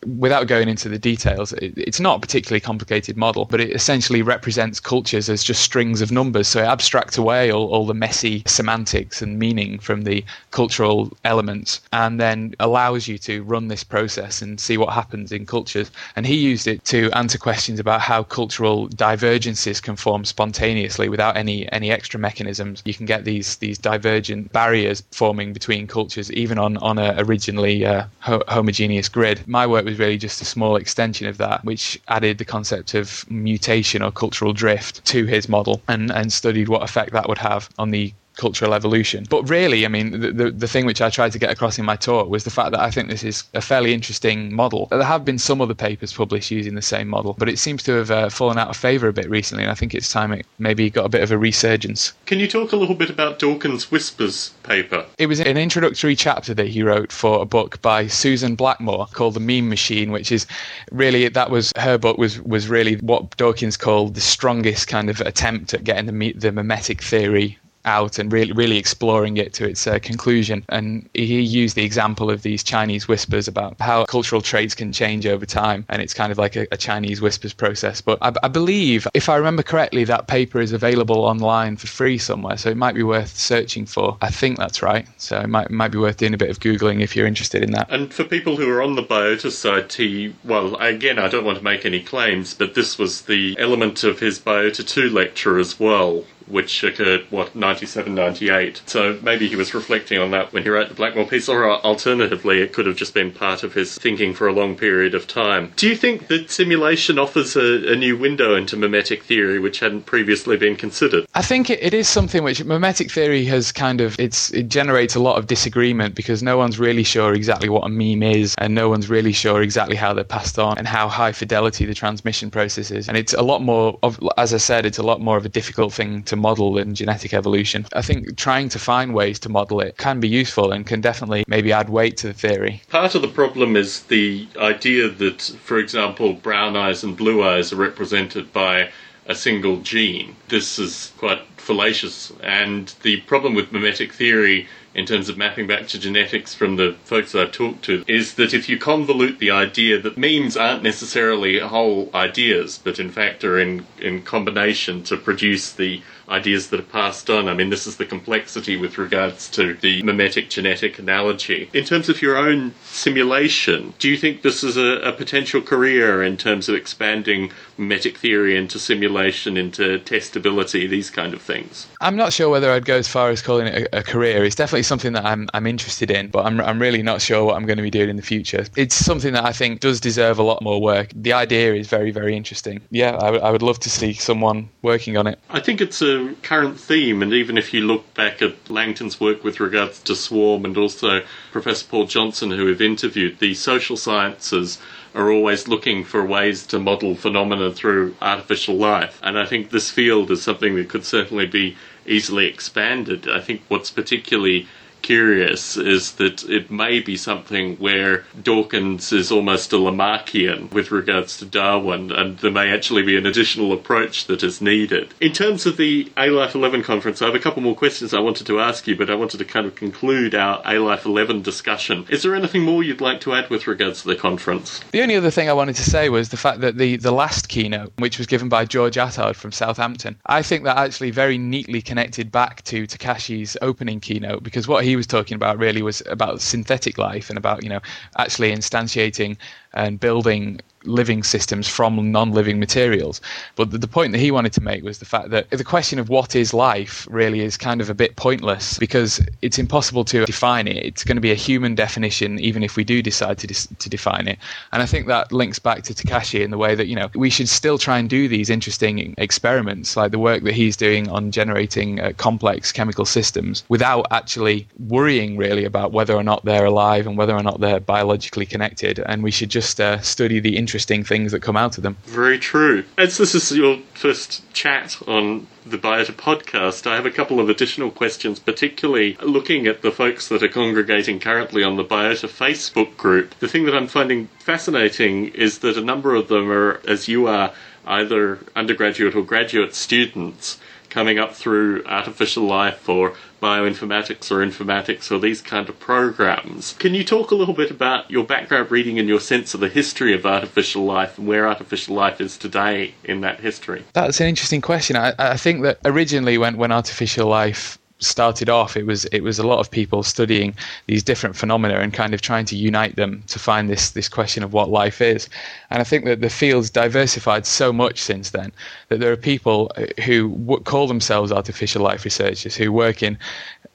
without 0.06 0.48
going 0.48 0.70
into 0.70 0.90
the 0.90 1.00
details, 1.00 1.54
it, 1.54 1.74
it's 1.78 2.00
not 2.00 2.18
a 2.18 2.20
particularly 2.20 2.60
complicated 2.60 3.18
model, 3.18 3.46
but 3.46 3.60
it 3.60 3.72
essentially 3.72 4.22
represents 4.22 4.80
cultures 4.80 5.30
as 5.30 5.44
just 5.44 5.62
strings 5.62 6.02
of 6.02 6.12
numbers. 6.12 6.48
So 6.48 6.62
it 6.62 6.68
abstracts 6.68 7.18
away 7.18 7.52
all, 7.52 7.68
all 7.68 7.86
the 7.86 7.94
messy 7.94 8.44
semantics 8.46 9.22
and 9.22 9.40
meaning 9.40 9.80
from 9.80 10.04
the 10.04 10.24
cultural 10.52 11.16
elements 11.24 11.82
and 11.92 12.20
then 12.20 12.56
allows 12.60 13.08
you 13.08 13.18
to 13.20 13.44
run 13.44 13.68
this 13.68 13.84
process 13.84 14.42
and 14.42 14.60
see 14.60 14.78
what 14.78 14.94
happens 14.94 15.32
in 15.32 15.46
cultures. 15.46 15.92
And 16.16 16.26
he 16.26 16.36
used 16.36 16.68
it 16.68 16.84
to 16.86 17.12
answer 17.12 17.38
questions 17.38 17.80
about 17.80 18.02
how 18.02 18.24
cultural 18.24 18.88
divergences 18.88 19.82
can 19.82 19.96
form 19.96 20.26
spontaneously 20.26 21.10
without 21.10 21.38
any, 21.38 21.72
any 21.72 21.92
extra 21.92 22.20
mechanisms. 22.20 22.82
You 22.86 22.94
can 22.94 23.06
get 23.06 23.26
these, 23.26 23.58
these 23.58 23.78
divergent 23.78 24.52
barriers 24.52 25.04
forming 25.12 25.54
between 25.54 25.88
cultures, 25.88 26.32
even 26.32 26.58
on, 26.58 26.78
on 26.78 26.98
a 26.98 27.16
originally 27.18 27.86
uh, 27.86 28.06
ho- 28.20 28.44
homogeneous 28.48 29.10
grid. 29.10 29.46
My 29.48 29.66
work 29.68 29.86
was 29.86 29.93
was 29.94 30.00
really 30.00 30.18
just 30.18 30.42
a 30.42 30.46
small 30.46 30.76
extension 30.76 31.28
of 31.28 31.38
that, 31.38 31.64
which 31.64 32.00
added 32.08 32.38
the 32.38 32.46
concept 32.46 32.94
of 32.94 33.30
mutation 33.30 34.02
or 34.02 34.12
cultural 34.12 34.54
drift 34.54 35.06
to 35.06 35.26
his 35.26 35.48
model 35.48 35.82
and, 35.88 36.12
and 36.12 36.34
studied 36.34 36.68
what 36.68 36.84
effect 36.84 37.12
that 37.14 37.30
would 37.30 37.38
have 37.38 37.70
on 37.78 37.92
the 37.92 38.14
cultural 38.36 38.74
evolution. 38.74 39.26
But 39.30 39.50
really, 39.50 39.86
I 39.86 39.90
mean, 39.90 40.20
the, 40.20 40.32
the, 40.32 40.52
the, 40.52 40.68
thing 40.68 40.86
which 40.86 41.02
I 41.02 41.10
tried 41.10 41.32
to 41.34 41.40
get 41.40 41.52
across 41.52 41.78
in 41.78 41.86
my 41.86 41.96
talk 41.96 42.30
was 42.30 42.44
the 42.44 42.50
fact 42.50 42.72
that 42.72 42.80
I 42.80 42.90
think 42.90 43.10
this 43.10 43.24
is 43.24 43.44
a 43.54 43.62
fairly 43.62 43.94
interesting 43.94 44.54
model. 44.54 44.88
There 44.90 45.04
have 45.04 45.24
been 45.24 45.38
some 45.38 45.62
other 45.62 45.76
papers 45.76 46.14
published 46.14 46.52
using 46.52 46.76
the 46.76 46.82
same 46.82 47.08
model, 47.08 47.36
but 47.38 47.50
it 47.50 47.60
seems 47.60 47.84
to 47.84 47.94
have 47.94 48.12
uh, 48.12 48.30
fallen 48.30 48.58
out 48.58 48.70
of 48.70 48.78
favour 48.78 49.08
a 49.08 49.14
bit 49.14 49.30
recently, 49.30 49.64
and 49.64 49.72
I 49.72 49.76
think 49.76 49.94
it's 49.94 50.12
time 50.12 50.32
it 50.32 50.46
maybe 50.60 50.90
got 50.90 51.06
a 51.06 51.10
bit 51.10 51.22
of 51.22 51.32
a 51.32 51.38
resurgence. 51.38 52.14
Can 52.26 52.40
you 52.40 52.48
talk 52.48 52.72
a 52.72 52.76
little 52.76 52.96
bit 52.96 53.10
about 53.10 53.40
Dawkins' 53.40 53.92
Whispers 53.92 54.52
paper? 54.64 55.06
It 55.18 55.28
was 55.28 55.40
an 55.40 55.58
introductory 55.58 56.16
chapter 56.16 56.54
that 56.54 56.68
he 56.68 56.84
wrote 56.84 57.12
for 57.12 57.42
a 57.42 57.46
book 57.46 57.82
by 57.82 58.08
Susan 58.08 58.56
Blackmore 58.56 59.08
called 59.14 59.36
The 59.36 59.40
Meme 59.40 59.70
Machine, 59.70 60.12
which 60.12 60.32
is 60.32 60.48
really, 60.92 61.28
that 61.28 61.50
was, 61.50 61.72
her 61.78 61.98
book 61.98 62.18
was, 62.18 62.42
was 62.42 62.68
really 62.68 62.96
what 62.98 63.36
Dawkins 63.38 63.78
called 63.78 64.16
the 64.16 64.22
strongest 64.22 64.88
kind 64.88 65.10
of 65.10 65.22
attempt 65.22 65.74
at 65.74 65.84
getting 65.84 66.06
the, 66.06 66.34
the 66.34 66.52
memetic 66.52 67.02
theory 67.02 67.58
out 67.86 68.20
and 68.20 68.32
really 68.32 68.52
really 68.54 68.78
exploring 68.78 69.38
it 69.38 69.54
to 69.54 69.68
its 69.68 69.86
uh, 69.88 70.00
conclusion. 70.00 70.66
And 70.70 71.10
he 71.14 71.42
used 71.42 71.76
the 71.76 71.84
example 71.84 72.30
of 72.30 72.42
these 72.42 72.64
Chinese 72.64 73.08
whispers 73.08 73.48
about 73.48 73.80
how 73.80 74.06
cultural 74.06 74.42
traits 74.42 74.76
can 74.76 74.92
change 74.92 75.26
over 75.26 75.46
time, 75.46 75.86
and 75.90 76.02
it's 76.02 76.14
kind 76.14 76.32
of 76.32 76.38
like 76.38 76.56
a, 76.56 76.68
a 76.72 76.78
Chinese 76.78 77.22
whispers 77.22 77.54
process. 77.54 78.02
But 78.02 78.18
I, 78.22 78.34
I, 78.44 78.48
believe, 78.48 79.08
if 79.14 79.30
I 79.30 79.36
remember 79.36 79.64
correctly, 79.64 80.04
that 80.06 80.28
paper 80.28 80.60
is 80.60 80.72
available 80.72 81.20
online 81.26 81.78
for 81.78 81.88
free 81.88 82.18
somewhere, 82.18 82.58
so 82.58 82.70
it 82.70 82.78
might 82.78 82.96
be 82.96 83.04
worth 83.04 83.36
searching 83.36 83.86
for. 83.86 84.18
I 84.22 84.30
think 84.30 84.58
that's 84.58 84.82
right. 84.82 85.08
So 85.18 85.40
it 85.40 85.48
might 85.48 85.70
might 85.70 85.92
be 85.92 85.98
worth 85.98 86.18
doing 86.18 86.34
a 86.34 86.38
bit 86.38 86.50
of 86.50 86.60
googling 86.60 87.02
if 87.02 87.16
you're 87.16 87.28
interested 87.28 87.64
in 87.64 87.72
that. 87.72 87.88
And 87.90 88.14
for 88.14 88.24
people 88.24 88.58
who 88.58 88.70
are 88.70 88.82
on 88.82 88.96
the 88.96 89.04
Biota 89.04 89.42
Society, 89.42 90.36
well, 90.44 90.76
again, 90.78 91.20
I 91.20 91.28
don't 91.28 91.46
want 91.46 91.58
to 91.58 91.64
make 91.64 91.86
any 91.86 92.02
claims, 92.02 92.54
but 92.54 92.74
this 92.74 92.98
was 92.98 93.24
the 93.24 93.56
element 93.60 94.04
of 94.04 94.20
his 94.20 94.40
Biota 94.40 94.88
2 94.88 95.10
lecture 95.10 95.58
as 95.58 95.80
well, 95.80 96.26
which 96.48 96.84
occurred, 96.84 97.26
what, 97.30 97.56
97, 97.56 98.14
98. 98.14 98.82
So 98.86 99.20
maybe 99.22 99.48
he 99.48 99.56
was 99.56 99.74
reflecting 99.74 100.20
on 100.20 100.32
that 100.32 100.54
when 100.54 100.64
he 100.64 100.70
wrote 100.70 100.90
the 100.90 100.96
Blackmore 100.96 101.26
piece, 101.26 101.50
or 101.50 101.70
alternatively, 101.70 102.62
it 102.62 102.74
could 102.74 102.86
have 102.86 102.96
just 102.96 103.14
been 103.14 103.32
part 103.32 103.64
of 103.64 103.74
his 103.74 103.98
thinking 103.98 104.34
for 104.34 104.48
a 104.48 104.54
long 104.54 104.76
period 104.76 105.16
of 105.16 105.28
time. 105.28 105.74
Do 105.76 105.88
you 105.88 105.96
think 105.96 106.28
that 106.28 106.50
simulation 106.50 107.20
offers 107.20 107.56
a, 107.56 107.92
a 107.92 107.96
new 107.96 108.18
window 108.18 108.56
into 108.56 108.76
memetic 108.76 109.24
theory 109.24 109.60
which 109.60 109.80
hadn't 109.80 110.06
previously 110.06 110.58
been 110.58 110.76
considered? 110.76 111.26
I 111.34 111.42
think 111.42 111.70
it, 111.70 111.82
it 111.82 111.94
is 111.94 112.08
something 112.08 112.44
which 112.44 112.64
memetic 112.64 113.12
theory 113.12 113.46
has 113.46 113.72
kind 113.72 114.02
of, 114.02 114.20
it's, 114.20 114.52
it 114.52 114.70
generates 114.70 115.16
a 115.16 115.20
lot 115.20 115.38
of 115.38 115.48
disagreement 115.48 116.16
because 116.16 116.44
no 116.44 116.58
one's 116.58 116.80
really 116.80 117.04
sure 117.04 117.34
exactly 117.34 117.70
what 117.70 117.86
a 117.86 117.90
meme 117.90 118.24
is, 118.24 118.56
and 118.58 118.76
no 118.76 118.90
one's 118.90 119.10
really 119.10 119.34
sure 119.34 119.62
exactly 119.62 119.96
how 119.96 120.14
they're 120.14 120.24
passed 120.24 120.60
on 120.60 120.78
and 120.78 120.88
how 120.88 121.08
high 121.08 121.32
fidelity 121.32 121.86
the 121.86 121.94
transmission 121.94 122.52
process 122.52 122.92
is. 122.92 123.08
And 123.08 123.18
it's 123.18 123.34
a 123.34 123.42
lot 123.42 123.62
more 123.62 123.98
of, 124.04 124.20
as 124.38 124.54
I 124.54 124.58
said, 124.58 124.86
it's 124.86 124.98
a 124.98 125.04
lot 125.04 125.22
more 125.22 125.38
of 125.38 125.46
a 125.46 125.50
difficult 125.50 125.94
thing 125.94 126.24
to 126.24 126.33
to 126.34 126.42
model 126.42 126.78
in 126.78 126.96
genetic 126.96 127.34
evolution. 127.34 127.86
I 127.94 128.02
think 128.02 128.36
trying 128.36 128.70
to 128.70 128.80
find 128.80 129.14
ways 129.14 129.40
to 129.40 129.50
model 129.50 129.80
it 129.80 129.98
can 129.98 130.20
be 130.20 130.28
useful 130.28 130.72
and 130.72 130.86
can 130.86 131.02
definitely 131.02 131.44
maybe 131.48 131.72
add 131.72 131.90
weight 131.90 132.18
to 132.18 132.28
the 132.28 132.34
theory. 132.34 132.82
Part 132.90 133.16
of 133.16 133.22
the 133.22 133.28
problem 133.28 133.76
is 133.76 134.02
the 134.04 134.48
idea 134.58 135.10
that, 135.10 135.42
for 135.42 135.78
example, 135.78 136.34
brown 136.34 136.76
eyes 136.76 137.04
and 137.04 137.16
blue 137.16 137.44
eyes 137.44 137.72
are 137.72 137.78
represented 137.78 138.52
by 138.52 138.90
a 139.26 139.36
single 139.36 139.78
gene. 139.78 140.36
This 140.50 140.80
is 140.80 141.14
quite 141.18 141.40
fallacious. 141.58 142.34
And 142.44 142.94
the 143.04 143.22
problem 143.22 143.54
with 143.56 143.72
memetic 143.72 144.12
theory 144.12 144.68
in 144.94 145.06
terms 145.06 145.30
of 145.30 145.38
mapping 145.38 145.66
back 145.66 145.88
to 145.88 146.00
genetics 146.00 146.54
from 146.54 146.76
the 146.76 146.96
folks 147.06 147.32
that 147.32 147.42
I've 147.42 147.52
talked 147.52 147.84
to 147.86 148.04
is 148.08 148.36
that 148.36 148.54
if 148.54 148.70
you 148.70 148.78
convolute 148.78 149.40
the 149.40 149.52
idea 149.52 150.00
that 150.00 150.18
memes 150.18 150.56
aren't 150.56 150.84
necessarily 150.84 151.60
whole 151.60 152.10
ideas, 152.14 152.80
but 152.84 153.00
in 153.00 153.10
fact 153.10 153.44
are 153.44 153.60
in, 153.60 153.86
in 154.00 154.22
combination 154.22 155.04
to 155.04 155.18
produce 155.18 155.72
the 155.72 156.02
ideas 156.30 156.70
that 156.70 156.80
are 156.80 156.84
passed 156.84 157.30
on. 157.30 157.48
I 157.48 157.54
mean, 157.54 157.70
this 157.70 157.88
is 157.88 157.98
the 157.98 158.06
complexity 158.06 158.78
with 158.78 158.98
regards 158.98 159.50
to 159.52 159.74
the 159.76 160.02
memetic 160.04 160.50
genetic 160.50 161.00
analogy. 161.00 161.70
In 161.74 161.86
terms 161.86 162.10
of 162.10 162.22
your 162.22 162.38
own 162.38 162.74
simulation, 162.84 163.94
do 164.00 164.10
you 164.10 164.18
think 164.18 164.42
this 164.42 164.64
is 164.64 164.78
a, 164.78 165.02
a 165.02 165.12
potential 165.12 165.62
career 165.62 166.24
in 166.24 166.38
terms 166.38 166.70
of 166.70 166.76
expanding 166.76 167.52
memetic 167.78 168.18
theory 168.18 168.56
into 168.56 168.80
simulation, 168.80 169.58
into 169.58 170.00
testability, 170.00 170.90
these 170.90 171.10
kind 171.10 171.34
of 171.34 171.42
things? 171.42 171.88
I'm 172.02 172.16
not 172.16 172.34
sure 172.34 172.50
whether 172.50 172.72
I'd 172.72 172.86
go 172.86 172.98
as 172.98 173.08
far 173.08 173.30
as 173.30 173.42
calling 173.42 173.68
it 173.68 173.88
a, 173.92 174.00
a 174.00 174.04
career. 174.04 174.44
It's 174.44 174.56
definitely 174.56 174.84
something 174.84 175.14
that 175.14 175.26
I'm, 175.26 175.50
I'm 175.54 175.68
interested 175.68 176.12
in, 176.12 176.28
but 176.28 176.46
I'm, 176.46 176.60
I'm 176.62 176.80
really 176.80 177.04
not 177.04 177.22
sure 177.22 177.44
what 177.46 177.56
I'm 177.56 177.66
going 177.66 177.78
to 177.78 177.84
be 177.84 177.92
doing 177.92 178.10
in 178.10 178.16
the 178.16 178.22
future. 178.22 178.66
It's 178.76 178.96
something 178.96 179.34
that 179.34 179.46
I 179.46 179.52
think 179.52 179.80
does 179.80 180.00
deserve 180.00 180.40
a 180.40 180.44
lot 180.44 180.62
more 180.62 180.82
work. 180.82 181.12
The 181.16 181.34
idea 181.34 181.74
is 181.74 181.88
very, 181.88 182.12
very 182.12 182.36
interesting. 182.36 182.82
Yeah, 182.92 183.16
I, 183.18 183.32
w- 183.32 183.42
I 183.42 183.52
would 183.52 183.62
love 183.62 183.80
to 183.82 183.90
see 183.90 184.14
someone 184.14 184.70
working 184.82 185.18
on 185.18 185.28
it. 185.28 185.40
I 185.50 185.60
think 185.60 185.82
it's 185.82 186.02
a 186.02 186.13
current 186.42 186.80
theme, 186.80 187.22
and 187.22 187.34
even 187.34 187.58
if 187.58 187.74
you 187.74 187.82
look 187.82 188.14
back 188.14 188.42
at 188.42 188.70
Langton's 188.70 189.20
work 189.20 189.44
with 189.44 189.60
regards 189.60 190.00
to 190.04 190.16
Swarm 190.16 190.66
and 190.66 190.78
also 190.78 191.22
Professor 191.52 191.86
Paul 191.88 192.06
Johnson, 192.08 192.52
who 192.52 192.66
we've 192.66 192.82
interviewed, 192.82 193.40
the 193.40 193.54
social 193.54 193.98
sciences 193.98 194.80
are 195.16 195.32
always 195.32 195.68
looking 195.68 196.04
for 196.04 196.26
ways 196.26 196.66
to 196.68 196.80
model 196.80 197.16
phenomena 197.16 197.72
through 197.72 198.16
artificial 198.22 198.76
life. 198.76 199.20
And 199.24 199.38
I 199.38 199.46
think 199.46 199.70
this 199.70 199.90
field 199.92 200.32
is 200.32 200.42
something 200.42 200.76
that 200.76 200.90
could 200.90 201.06
certainly 201.06 201.46
be 201.46 201.78
easily 202.06 202.48
expanded. 202.48 203.28
I 203.30 203.40
think 203.40 203.62
what's 203.68 203.92
particularly 203.92 204.68
curious 205.04 205.78
is 205.78 206.14
that 206.14 206.44
it 206.50 206.72
may 206.72 207.00
be 207.00 207.16
something 207.16 207.76
where 207.76 208.26
Dawkins 208.42 209.12
is 209.12 209.32
almost 209.32 209.72
a 209.74 209.76
Lamarckian 209.76 210.72
with 210.72 210.90
regards 210.90 211.38
to 211.38 211.46
Darwin, 211.46 212.12
and 212.12 212.40
there 212.40 212.50
may 212.50 212.72
actually 212.72 213.04
be 213.04 213.18
an 213.18 213.26
additional 213.26 213.74
approach 213.74 214.26
that 214.26 214.42
is 214.42 214.62
needed. 214.62 215.14
In 215.22 215.34
terms 215.34 215.66
of 215.66 215.78
the 215.78 216.12
A 216.18 216.30
Life 216.30 216.56
11 216.56 216.84
conference, 216.84 217.22
I 217.22 217.26
have 217.26 217.36
a 217.36 217.40
couple 217.40 217.62
more 217.62 217.76
questions 217.76 218.14
I 218.14 218.20
wanted 218.20 218.48
to 218.48 218.60
ask 218.60 218.88
you, 218.88 218.96
but 218.96 219.10
I 219.10 219.16
wanted 219.16 219.38
to 219.38 219.46
kind 219.46 219.68
of 219.68 219.76
conclude 219.76 220.34
our 220.34 220.62
A 220.66 220.80
Life 220.80 221.06
11 221.06 221.42
discussion. 221.42 222.06
Is 222.10 222.24
there 222.24 222.34
anything 222.34 222.64
more 222.64 222.82
you'd 222.82 223.02
like 223.02 223.22
to 223.22 223.34
add 223.34 223.50
with 223.50 223.68
regards 223.68 224.02
to 224.02 224.08
the 224.08 224.16
conference? 224.16 224.80
The 224.92 225.02
only 225.02 225.16
other 225.16 225.32
thing 225.32 225.50
I 225.50 225.54
wanted 225.54 225.76
to 225.76 225.84
say 225.84 226.10
was 226.10 226.30
the 226.30 226.38
fact 226.38 226.62
that 226.62 226.78
the, 226.78 226.96
the 226.96 227.12
last 227.12 227.50
keynote, 227.50 227.92
which 227.98 228.18
was 228.18 228.28
given 228.28 228.48
by 228.48 228.64
George 228.66 228.96
Attard 228.96 229.36
from 229.36 229.52
Southampton, 229.52 230.18
I 230.26 230.42
think 230.42 230.64
that 230.64 230.78
actually 230.78 231.12
very 231.12 231.38
neatly 231.38 231.82
connected 231.82 232.32
back 232.32 232.64
to 232.64 232.88
Takashi's 232.88 233.58
opening 233.62 234.00
keynote 234.00 234.44
because 234.44 234.68
what 234.68 234.86
he 234.86 234.93
he 234.94 234.96
was 234.96 235.08
talking 235.08 235.34
about 235.34 235.58
really 235.58 235.82
was 235.82 236.04
about 236.06 236.40
synthetic 236.40 237.00
life 237.00 237.32
and 237.32 237.38
about 237.40 237.64
you 237.64 237.70
know 237.70 237.80
actually 238.20 238.52
instantiating 238.52 239.36
and 239.74 240.00
building 240.00 240.60
living 240.86 241.24
systems 241.24 241.68
from 241.68 242.12
non-living 242.12 242.60
materials. 242.60 243.22
But 243.56 243.72
the, 243.72 243.78
the, 243.78 243.88
point 243.88 244.12
that 244.12 244.20
he 244.20 244.32
wanted 244.32 244.54
to 244.54 244.62
make 244.62 244.84
was 244.84 244.98
the 244.98 245.06
fact 245.06 245.30
that 245.30 245.50
the 245.50 245.64
question 245.64 246.00
of 246.00 246.10
what 246.10 246.36
is 246.36 246.54
life 246.54 247.08
really 247.10 247.42
is 247.42 247.58
kind 247.58 247.80
of 247.80 247.90
a 247.90 247.94
bit 247.94 248.16
pointless 248.16 248.78
because 248.80 249.22
it's 249.42 249.60
impossible 249.60 250.04
to 250.06 250.26
define 250.26 250.68
it. 250.68 250.78
It's 250.78 251.04
going 251.04 251.18
to 251.18 251.22
be 251.22 251.32
a 251.32 251.36
human 251.36 251.76
definition, 251.76 252.40
even 252.40 252.64
if 252.64 252.76
we 252.76 252.84
do 252.84 253.02
decide 253.02 253.38
to 253.40 253.48
dis- 253.48 253.68
to 253.80 253.90
define 253.90 254.28
it. 254.28 254.40
And 254.72 254.82
I 254.82 254.86
think 254.86 255.08
that 255.08 255.32
links 255.32 255.60
back 255.60 255.84
to 255.84 255.94
Takashi 255.94 256.42
in 256.44 256.52
the 256.52 256.58
way 256.58 256.76
that 256.76 256.88
you 256.88 256.96
know 256.96 257.10
we 257.14 257.30
should 257.30 257.50
still 257.50 257.78
try 257.78 258.00
and 258.00 258.10
do 258.10 258.28
these 258.28 258.50
interesting 258.50 259.14
experiments, 259.18 259.96
like 259.96 260.12
the 260.12 260.20
work 260.20 260.44
that 260.44 260.54
he's 260.54 260.76
doing 260.76 261.08
on 261.10 261.32
generating 261.32 262.00
uh, 262.00 262.14
complex 262.18 262.72
chemical 262.72 263.06
systems, 263.06 263.64
without 263.70 264.08
actually 264.12 264.68
worrying 264.88 265.38
really 265.38 265.66
about 265.66 265.92
whether 265.92 266.16
or 266.16 266.24
not 266.24 266.44
they're 266.46 266.66
alive 266.66 267.06
and 267.06 267.18
whether 267.18 267.36
or 267.36 267.44
not 267.44 267.60
they're 267.60 267.80
biologically 267.80 268.46
connected. 268.46 269.00
And 269.06 269.24
we 269.24 269.32
should 269.32 269.50
just 269.50 269.80
uh, 269.80 270.00
study 270.02 270.40
the 270.40 270.58
interesting 270.58 270.73
things 270.80 271.32
that 271.32 271.42
come 271.42 271.58
out 271.58 271.78
of 271.78 271.84
them. 271.84 271.98
Very 272.06 272.40
true. 272.40 272.84
As 272.98 273.18
this 273.18 273.36
is 273.36 273.52
your 273.56 273.80
first 273.94 274.52
chat 274.54 274.98
on 275.08 275.48
the 275.66 275.78
Biota 275.78 276.12
podcast, 276.12 276.88
I 276.88 276.96
have 276.96 277.06
a 277.06 277.12
couple 277.12 277.40
of 277.40 277.50
additional 277.50 277.92
questions, 277.92 278.40
particularly 278.40 279.16
looking 279.22 279.68
at 279.68 279.82
the 279.82 279.92
folks 279.92 280.28
that 280.30 280.44
are 280.44 280.48
congregating 280.48 281.20
currently 281.20 281.64
on 281.64 281.78
the 281.78 281.86
Biota 281.86 282.28
Facebook 282.28 282.98
group. 282.98 283.38
The 283.40 283.48
thing 283.48 283.66
that 283.66 283.76
I'm 283.76 283.88
finding 283.88 284.28
fascinating 284.40 285.28
is 285.30 285.60
that 285.60 285.78
a 285.78 285.82
number 285.82 286.16
of 286.16 286.28
them 286.28 286.52
are, 286.52 286.82
as 286.88 287.08
you 287.08 287.28
are, 287.28 287.54
either 287.86 288.40
undergraduate 288.56 289.16
or 289.16 289.24
graduate 289.24 289.76
students 289.76 290.60
coming 290.94 291.18
up 291.18 291.34
through 291.34 291.84
artificial 291.86 292.44
life 292.44 292.88
or 292.88 293.16
bioinformatics 293.42 294.32
or 294.32 294.46
informatics 294.46 295.12
or 295.12 295.18
these 295.20 295.42
kind 295.42 295.68
of 295.68 295.78
programs. 295.80 296.74
Can 296.74 296.94
you 296.94 297.04
talk 297.04 297.32
a 297.32 297.36
little 297.36 297.56
bit 297.56 297.72
about 297.72 298.10
your 298.12 298.24
background 298.24 298.70
reading 298.70 299.00
and 299.00 299.10
your 299.10 299.20
sense 299.20 299.56
of 299.56 299.60
the 299.60 299.70
history 299.70 300.14
of 300.14 300.24
artificial 300.24 300.86
life 300.86 301.18
and 301.18 301.28
where 301.28 301.48
artificial 301.48 301.96
life 301.96 302.22
is 302.22 302.38
today 302.38 302.94
in 303.04 303.22
that 303.22 303.40
history? 303.40 303.84
That's 303.94 304.22
an 304.22 304.28
interesting 304.28 304.62
question. 304.62 304.96
I, 304.96 305.14
I 305.18 305.36
think 305.36 305.64
that 305.64 305.80
originally 305.84 306.38
when, 306.38 306.58
when 306.58 306.72
artificial 306.72 307.28
life 307.28 307.80
started 308.00 308.50
off, 308.50 308.76
it 308.76 308.86
was 308.86 309.06
it 309.06 309.22
was 309.22 309.40
a 309.40 309.48
lot 309.48 309.60
of 309.60 309.72
people 309.72 310.04
studying 310.04 310.54
these 310.88 311.04
different 311.04 311.36
phenomena 311.36 311.80
and 311.80 311.94
kind 311.94 312.14
of 312.14 312.22
trying 312.22 312.46
to 312.46 312.56
unite 312.56 312.96
them 312.96 313.24
to 313.28 313.40
find 313.40 313.70
this 313.70 313.92
this 313.92 314.10
question 314.10 314.44
of 314.44 314.54
what 314.54 314.70
life 314.70 315.02
is. 315.02 315.30
And 315.70 315.80
I 315.80 315.84
think 315.84 316.06
that 316.06 316.22
the 316.22 316.30
field's 316.30 316.70
diversified 316.70 317.46
so 317.46 317.72
much 317.72 318.00
since 318.00 318.32
then 318.32 318.52
that 318.90 319.00
there 319.00 319.12
are 319.12 319.18
people 319.18 319.72
who 320.06 320.60
call 320.66 320.88
themselves 320.88 321.32
artificial 321.32 321.82
life 321.82 322.04
researchers 322.04 322.56
who 322.56 322.72
work 322.72 323.04
in 323.04 323.18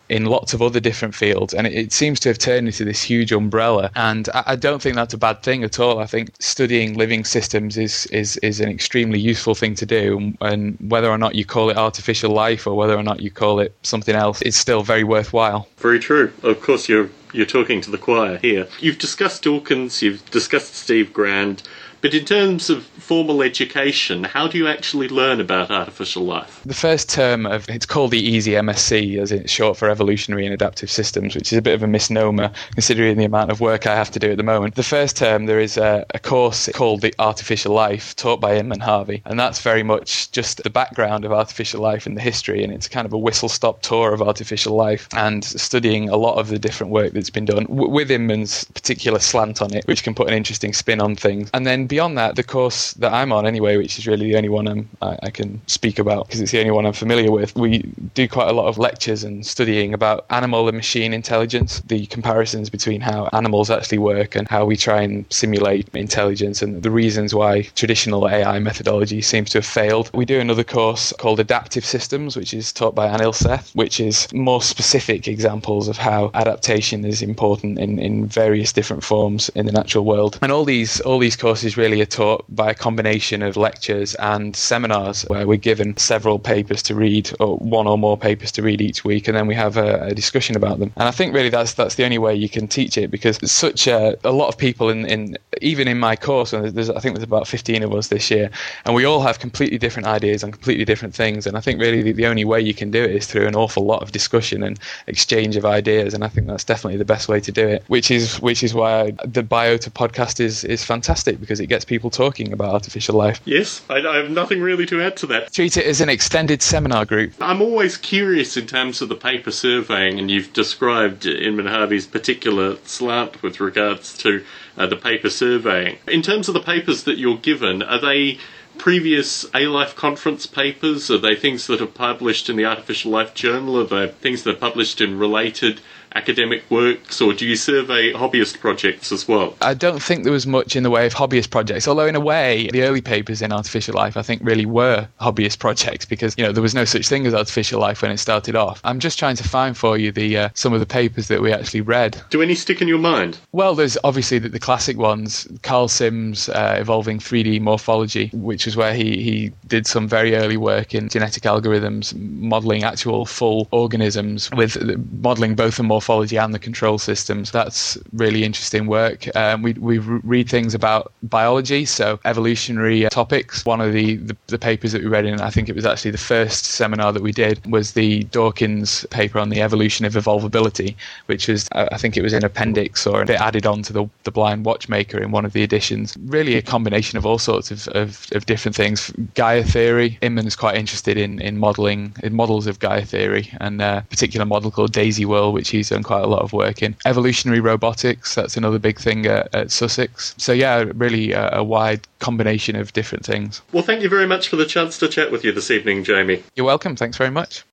in 0.08 0.24
lots 0.26 0.54
of 0.54 0.62
other 0.62 0.80
different 0.80 1.14
fields, 1.14 1.54
and 1.54 1.66
it, 1.66 1.72
it, 1.74 1.92
seems 1.92 2.20
to 2.20 2.28
have 2.28 2.38
turned 2.38 2.66
into 2.66 2.84
this 2.84 3.02
huge 3.02 3.32
umbrella. 3.32 3.90
And 3.94 4.28
I, 4.34 4.42
I, 4.46 4.56
don't 4.56 4.80
think 4.80 4.94
that's 4.94 5.14
a 5.14 5.18
bad 5.18 5.42
thing 5.42 5.64
at 5.64 5.78
all. 5.78 5.98
I 5.98 6.06
think 6.06 6.32
studying 6.40 6.96
living 6.96 7.24
systems 7.24 7.76
is 7.76 8.06
is 8.06 8.36
is 8.38 8.60
an 8.60 8.68
extremely 8.68 9.18
useful 9.18 9.54
thing 9.54 9.74
to 9.76 9.86
do, 9.86 10.32
and 10.40 10.76
whether 10.80 11.08
or 11.08 11.18
not 11.18 11.34
you 11.34 11.44
call 11.44 11.70
it 11.70 11.76
artificial 11.76 12.30
life 12.30 12.66
or 12.66 12.74
whether 12.74 12.96
or 12.96 13.02
not 13.02 13.20
you 13.20 13.30
call 13.30 13.60
it 13.60 13.74
something 13.82 14.14
else, 14.14 14.40
it's 14.42 14.56
still 14.56 14.82
very 14.82 15.04
worthwhile. 15.04 15.68
Very 15.78 15.98
true. 15.98 16.32
Of 16.42 16.60
course, 16.60 16.88
you're 16.88 17.10
you're 17.32 17.46
talking 17.46 17.80
to 17.82 17.90
the 17.90 17.98
choir 17.98 18.38
here. 18.38 18.66
You've 18.80 18.98
discussed 18.98 19.42
Dawkins, 19.42 20.02
you've 20.02 20.28
discussed 20.30 20.74
Steve 20.74 21.12
Grand. 21.12 21.62
But 22.00 22.14
in 22.14 22.24
terms 22.24 22.70
of 22.70 22.84
formal 22.84 23.42
education, 23.42 24.22
how 24.22 24.46
do 24.46 24.56
you 24.56 24.68
actually 24.68 25.08
learn 25.08 25.40
about 25.40 25.70
artificial 25.70 26.22
life? 26.22 26.60
The 26.64 26.74
first 26.74 27.08
term 27.08 27.44
of 27.44 27.68
it's 27.68 27.86
called 27.86 28.12
the 28.12 28.22
EASY 28.22 28.52
MSc, 28.52 29.18
as 29.18 29.32
it's 29.32 29.50
short 29.50 29.76
for 29.76 29.90
Evolutionary 29.90 30.44
and 30.44 30.54
Adaptive 30.54 30.90
Systems, 30.90 31.34
which 31.34 31.52
is 31.52 31.58
a 31.58 31.62
bit 31.62 31.74
of 31.74 31.82
a 31.82 31.88
misnomer 31.88 32.52
considering 32.72 33.16
the 33.16 33.24
amount 33.24 33.50
of 33.50 33.60
work 33.60 33.86
I 33.86 33.96
have 33.96 34.12
to 34.12 34.20
do 34.20 34.30
at 34.30 34.36
the 34.36 34.44
moment. 34.44 34.76
The 34.76 34.84
first 34.84 35.16
term 35.16 35.46
there 35.46 35.58
is 35.58 35.76
a, 35.76 36.06
a 36.14 36.20
course 36.20 36.68
called 36.72 37.00
the 37.00 37.12
Artificial 37.18 37.74
Life, 37.74 38.14
taught 38.14 38.40
by 38.40 38.56
Inman 38.56 38.80
Harvey, 38.80 39.22
and 39.24 39.38
that's 39.38 39.60
very 39.60 39.82
much 39.82 40.30
just 40.30 40.62
the 40.62 40.70
background 40.70 41.24
of 41.24 41.32
artificial 41.32 41.80
life 41.80 42.06
and 42.06 42.16
the 42.16 42.20
history, 42.20 42.62
and 42.62 42.72
it's 42.72 42.86
kind 42.86 43.06
of 43.06 43.12
a 43.12 43.18
whistle-stop 43.18 43.82
tour 43.82 44.14
of 44.14 44.22
artificial 44.22 44.76
life 44.76 45.08
and 45.16 45.44
studying 45.44 46.08
a 46.08 46.16
lot 46.16 46.36
of 46.36 46.48
the 46.48 46.60
different 46.60 46.92
work 46.92 47.12
that's 47.12 47.30
been 47.30 47.44
done 47.44 47.64
w- 47.64 47.90
with 47.90 48.10
Inman's 48.10 48.64
particular 48.66 49.18
slant 49.18 49.60
on 49.60 49.74
it, 49.74 49.84
which 49.88 50.04
can 50.04 50.14
put 50.14 50.28
an 50.28 50.34
interesting 50.34 50.72
spin 50.72 51.00
on 51.00 51.16
things. 51.16 51.50
And 51.52 51.66
then 51.66 51.87
beyond 51.88 52.18
that, 52.18 52.36
the 52.36 52.42
course 52.42 52.92
that 52.94 53.12
I'm 53.12 53.32
on 53.32 53.46
anyway, 53.46 53.76
which 53.76 53.98
is 53.98 54.06
really 54.06 54.30
the 54.30 54.36
only 54.36 54.48
one 54.48 54.88
I, 55.02 55.18
I 55.22 55.30
can 55.30 55.60
speak 55.66 55.98
about 55.98 56.26
because 56.26 56.40
it's 56.40 56.52
the 56.52 56.60
only 56.60 56.70
one 56.70 56.86
I'm 56.86 56.92
familiar 56.92 57.30
with, 57.30 57.56
we 57.56 57.78
do 58.14 58.28
quite 58.28 58.48
a 58.48 58.52
lot 58.52 58.66
of 58.66 58.78
lectures 58.78 59.24
and 59.24 59.46
studying 59.46 59.94
about 59.94 60.26
animal 60.30 60.68
and 60.68 60.76
machine 60.76 61.12
intelligence, 61.12 61.80
the 61.86 62.06
comparisons 62.06 62.70
between 62.70 63.00
how 63.00 63.28
animals 63.32 63.70
actually 63.70 63.98
work 63.98 64.36
and 64.36 64.46
how 64.48 64.64
we 64.64 64.76
try 64.76 65.02
and 65.02 65.24
simulate 65.30 65.88
intelligence 65.94 66.62
and 66.62 66.82
the 66.82 66.90
reasons 66.90 67.34
why 67.34 67.62
traditional 67.74 68.28
AI 68.28 68.58
methodology 68.58 69.22
seems 69.22 69.50
to 69.50 69.58
have 69.58 69.66
failed. 69.66 70.10
We 70.12 70.24
do 70.24 70.40
another 70.40 70.64
course 70.64 71.12
called 71.18 71.40
Adaptive 71.40 71.84
Systems, 71.84 72.36
which 72.36 72.52
is 72.52 72.72
taught 72.72 72.94
by 72.94 73.08
Anil 73.08 73.34
Seth, 73.34 73.74
which 73.74 74.00
is 74.00 74.30
more 74.32 74.60
specific 74.60 75.26
examples 75.26 75.88
of 75.88 75.96
how 75.96 76.30
adaptation 76.34 77.04
is 77.04 77.22
important 77.22 77.78
in, 77.78 77.98
in 77.98 78.26
various 78.26 78.72
different 78.72 79.02
forms 79.02 79.48
in 79.54 79.66
the 79.66 79.72
natural 79.72 80.04
world. 80.04 80.38
And 80.42 80.52
all 80.52 80.64
these 80.64 81.00
all 81.00 81.18
these 81.18 81.36
courses 81.36 81.77
really 81.78 82.00
are 82.00 82.06
taught 82.06 82.44
by 82.48 82.70
a 82.70 82.74
combination 82.74 83.42
of 83.42 83.56
lectures 83.56 84.14
and 84.16 84.54
seminars 84.54 85.22
where 85.22 85.46
we're 85.46 85.56
given 85.56 85.96
several 85.96 86.38
papers 86.38 86.82
to 86.82 86.94
read, 86.94 87.30
or 87.40 87.56
one 87.58 87.86
or 87.86 87.96
more 87.96 88.18
papers 88.18 88.52
to 88.52 88.62
read 88.62 88.80
each 88.80 89.04
week, 89.04 89.28
and 89.28 89.36
then 89.36 89.46
we 89.46 89.54
have 89.54 89.76
a, 89.76 90.08
a 90.08 90.14
discussion 90.14 90.56
about 90.56 90.78
them. 90.78 90.92
And 90.96 91.08
I 91.08 91.12
think 91.12 91.34
really 91.34 91.48
that's 91.48 91.74
that's 91.74 91.94
the 91.94 92.04
only 92.04 92.18
way 92.18 92.34
you 92.34 92.48
can 92.48 92.68
teach 92.68 92.98
it 92.98 93.10
because 93.10 93.38
such 93.50 93.86
a, 93.86 94.16
a 94.24 94.32
lot 94.32 94.48
of 94.48 94.58
people 94.58 94.90
in, 94.90 95.06
in 95.06 95.38
even 95.62 95.88
in 95.88 95.98
my 95.98 96.16
course, 96.16 96.52
and 96.52 96.66
there's, 96.68 96.90
I 96.90 97.00
think 97.00 97.14
there's 97.14 97.24
about 97.24 97.48
15 97.48 97.82
of 97.82 97.94
us 97.94 98.08
this 98.08 98.30
year, 98.30 98.50
and 98.84 98.94
we 98.94 99.04
all 99.04 99.20
have 99.20 99.38
completely 99.38 99.78
different 99.78 100.06
ideas 100.08 100.44
on 100.44 100.52
completely 100.52 100.84
different 100.84 101.14
things. 101.14 101.46
And 101.46 101.56
I 101.56 101.60
think 101.60 101.80
really 101.80 102.02
the, 102.02 102.12
the 102.12 102.26
only 102.26 102.44
way 102.44 102.60
you 102.60 102.74
can 102.74 102.90
do 102.90 103.02
it 103.02 103.10
is 103.10 103.26
through 103.26 103.46
an 103.46 103.54
awful 103.54 103.84
lot 103.84 104.02
of 104.02 104.12
discussion 104.12 104.62
and 104.62 104.78
exchange 105.06 105.56
of 105.56 105.64
ideas. 105.64 106.14
And 106.14 106.24
I 106.24 106.28
think 106.28 106.46
that's 106.46 106.64
definitely 106.64 106.98
the 106.98 107.04
best 107.04 107.28
way 107.28 107.40
to 107.40 107.52
do 107.52 107.66
it. 107.66 107.84
Which 107.86 108.10
is 108.10 108.40
which 108.40 108.62
is 108.62 108.74
why 108.74 109.12
the 109.24 109.42
Biota 109.42 109.90
podcast 109.90 110.40
is 110.40 110.64
is 110.64 110.84
fantastic 110.84 111.40
because 111.40 111.60
it 111.60 111.67
gets 111.68 111.84
people 111.84 112.10
talking 112.10 112.52
about 112.52 112.72
artificial 112.74 113.16
life. 113.16 113.40
Yes, 113.44 113.82
I, 113.88 113.98
I 113.98 114.16
have 114.16 114.30
nothing 114.30 114.60
really 114.60 114.86
to 114.86 115.00
add 115.02 115.16
to 115.18 115.26
that. 115.28 115.52
Treat 115.52 115.76
it 115.76 115.86
as 115.86 116.00
an 116.00 116.08
extended 116.08 116.62
seminar 116.62 117.04
group. 117.04 117.32
I'm 117.40 117.62
always 117.62 117.96
curious 117.96 118.56
in 118.56 118.66
terms 118.66 119.00
of 119.00 119.08
the 119.08 119.14
paper 119.14 119.50
surveying, 119.50 120.18
and 120.18 120.30
you've 120.30 120.52
described 120.52 121.26
Inman 121.26 121.66
Harvey's 121.66 122.06
particular 122.06 122.76
slant 122.84 123.42
with 123.42 123.60
regards 123.60 124.16
to 124.18 124.44
uh, 124.76 124.86
the 124.86 124.96
paper 124.96 125.30
surveying. 125.30 125.98
In 126.08 126.22
terms 126.22 126.48
of 126.48 126.54
the 126.54 126.60
papers 126.60 127.04
that 127.04 127.18
you're 127.18 127.36
given, 127.36 127.82
are 127.82 128.00
they 128.00 128.38
previous 128.78 129.44
A 129.54 129.66
Life 129.66 129.96
conference 129.96 130.46
papers? 130.46 131.10
Are 131.10 131.18
they 131.18 131.34
things 131.34 131.66
that 131.66 131.80
are 131.80 131.86
published 131.86 132.48
in 132.48 132.56
the 132.56 132.64
Artificial 132.64 133.10
Life 133.10 133.34
Journal? 133.34 133.80
Are 133.80 133.84
they 133.84 134.08
things 134.12 134.44
that 134.44 134.56
are 134.56 134.58
published 134.58 135.00
in 135.00 135.18
related 135.18 135.80
academic 136.14 136.68
works, 136.70 137.20
or 137.20 137.32
do 137.32 137.46
you 137.46 137.56
survey 137.56 138.12
hobbyist 138.12 138.60
projects 138.60 139.12
as 139.12 139.26
well? 139.26 139.56
I 139.60 139.74
don't 139.74 140.02
think 140.02 140.24
there 140.24 140.32
was 140.32 140.46
much 140.46 140.76
in 140.76 140.82
the 140.82 140.90
way 140.90 141.06
of 141.06 141.14
hobbyist 141.14 141.50
projects, 141.50 141.86
although 141.86 142.06
in 142.06 142.16
a 142.16 142.20
way, 142.20 142.68
the 142.72 142.82
early 142.82 143.00
papers 143.00 143.42
in 143.42 143.52
artificial 143.52 143.94
life, 143.94 144.16
I 144.16 144.22
think, 144.22 144.42
really 144.44 144.66
were 144.66 145.08
hobbyist 145.20 145.58
projects 145.58 146.04
because 146.04 146.34
you 146.36 146.44
know 146.44 146.52
there 146.52 146.62
was 146.62 146.74
no 146.74 146.84
such 146.84 147.08
thing 147.08 147.26
as 147.26 147.34
artificial 147.34 147.80
life 147.80 148.02
when 148.02 148.10
it 148.10 148.18
started 148.18 148.56
off. 148.56 148.80
I'm 148.84 149.00
just 149.00 149.18
trying 149.18 149.36
to 149.36 149.48
find 149.48 149.76
for 149.76 149.96
you 149.96 150.12
the 150.12 150.36
uh, 150.36 150.48
some 150.54 150.72
of 150.72 150.80
the 150.80 150.86
papers 150.86 151.28
that 151.28 151.40
we 151.40 151.52
actually 151.52 151.80
read. 151.80 152.20
Do 152.30 152.42
any 152.42 152.54
stick 152.54 152.82
in 152.82 152.88
your 152.88 152.98
mind? 152.98 153.38
Well, 153.52 153.74
there's 153.74 153.96
obviously 154.04 154.38
the, 154.38 154.48
the 154.48 154.58
classic 154.58 154.96
ones, 154.96 155.46
Karl 155.62 155.88
Sims' 155.88 156.48
uh, 156.48 156.76
Evolving 156.78 157.18
3D 157.18 157.60
Morphology, 157.60 158.30
which 158.32 158.66
is 158.66 158.76
where 158.76 158.94
he 158.94 159.22
he 159.22 159.52
did 159.66 159.86
some 159.86 160.08
very 160.08 160.34
early 160.34 160.56
work 160.56 160.94
in 160.94 161.08
genetic 161.08 161.44
algorithms, 161.44 162.14
modeling 162.16 162.84
actual 162.84 163.26
full 163.26 163.68
organisms 163.70 164.50
with 164.52 164.76
modeling 165.12 165.54
both 165.54 165.76
the 165.76 165.82
morphology 165.82 166.07
and 166.08 166.54
the 166.54 166.58
control 166.58 166.98
systems. 166.98 167.50
That's 167.50 167.98
really 168.12 168.42
interesting 168.42 168.86
work. 168.86 169.34
Um, 169.36 169.62
we, 169.62 169.74
we 169.74 169.98
read 169.98 170.48
things 170.48 170.74
about 170.74 171.12
biology, 171.22 171.84
so 171.84 172.18
evolutionary 172.24 173.04
uh, 173.04 173.10
topics. 173.10 173.64
One 173.66 173.82
of 173.82 173.92
the, 173.92 174.16
the, 174.16 174.36
the, 174.46 174.58
papers 174.58 174.92
that 174.92 175.02
we 175.02 175.08
read 175.08 175.26
in, 175.26 175.38
I 175.40 175.50
think 175.50 175.68
it 175.68 175.76
was 175.76 175.84
actually 175.84 176.12
the 176.12 176.18
first 176.18 176.64
seminar 176.64 177.12
that 177.12 177.22
we 177.22 177.30
did, 177.30 177.64
was 177.70 177.92
the 177.92 178.24
Dawkins 178.24 179.06
paper 179.10 179.38
on 179.38 179.50
the 179.50 179.60
evolution 179.60 180.06
of 180.06 180.14
evolvability, 180.14 180.96
which 181.26 181.46
was, 181.46 181.68
uh, 181.72 181.88
I 181.92 181.98
think 181.98 182.16
it 182.16 182.22
was 182.22 182.32
an 182.32 182.44
appendix 182.44 183.06
or 183.06 183.22
a 183.22 183.26
bit 183.26 183.40
added 183.40 183.66
on 183.66 183.82
to 183.82 183.92
the, 183.92 184.08
the 184.24 184.30
Blind 184.30 184.64
Watchmaker 184.64 185.22
in 185.22 185.30
one 185.30 185.44
of 185.44 185.52
the 185.52 185.62
editions. 185.62 186.16
Really 186.24 186.56
a 186.56 186.62
combination 186.62 187.18
of 187.18 187.26
all 187.26 187.38
sorts 187.38 187.70
of, 187.70 187.86
of, 187.88 188.26
of 188.32 188.46
different 188.46 188.74
things. 188.74 189.12
Gaia 189.34 189.62
theory, 189.62 190.18
Inman 190.22 190.46
is 190.46 190.56
quite 190.56 190.76
interested 190.76 191.18
in, 191.18 191.40
in 191.42 191.58
modeling, 191.58 192.14
in 192.22 192.34
models 192.34 192.66
of 192.66 192.78
Gaia 192.78 193.04
theory, 193.04 193.52
and 193.60 193.82
a 193.82 194.06
particular 194.08 194.46
model 194.46 194.70
called 194.70 194.92
Daisyworld, 194.92 195.52
which 195.52 195.74
he's 195.88 195.96
done 195.96 196.02
quite 196.02 196.22
a 196.22 196.26
lot 196.26 196.42
of 196.42 196.52
work 196.52 196.82
in. 196.82 196.94
Evolutionary 197.06 197.60
robotics, 197.60 198.34
that's 198.34 198.56
another 198.56 198.78
big 198.78 198.98
thing 198.98 199.26
at, 199.26 199.54
at 199.54 199.70
Sussex. 199.70 200.34
So, 200.38 200.52
yeah, 200.52 200.84
really 200.94 201.32
a, 201.32 201.58
a 201.58 201.64
wide 201.64 202.00
combination 202.18 202.76
of 202.76 202.92
different 202.92 203.24
things. 203.24 203.62
Well, 203.72 203.82
thank 203.82 204.02
you 204.02 204.08
very 204.08 204.26
much 204.26 204.48
for 204.48 204.56
the 204.56 204.66
chance 204.66 204.98
to 204.98 205.08
chat 205.08 205.30
with 205.30 205.44
you 205.44 205.52
this 205.52 205.70
evening, 205.70 206.04
Jamie. 206.04 206.42
You're 206.54 206.66
welcome. 206.66 206.96
Thanks 206.96 207.16
very 207.16 207.30
much. 207.30 207.64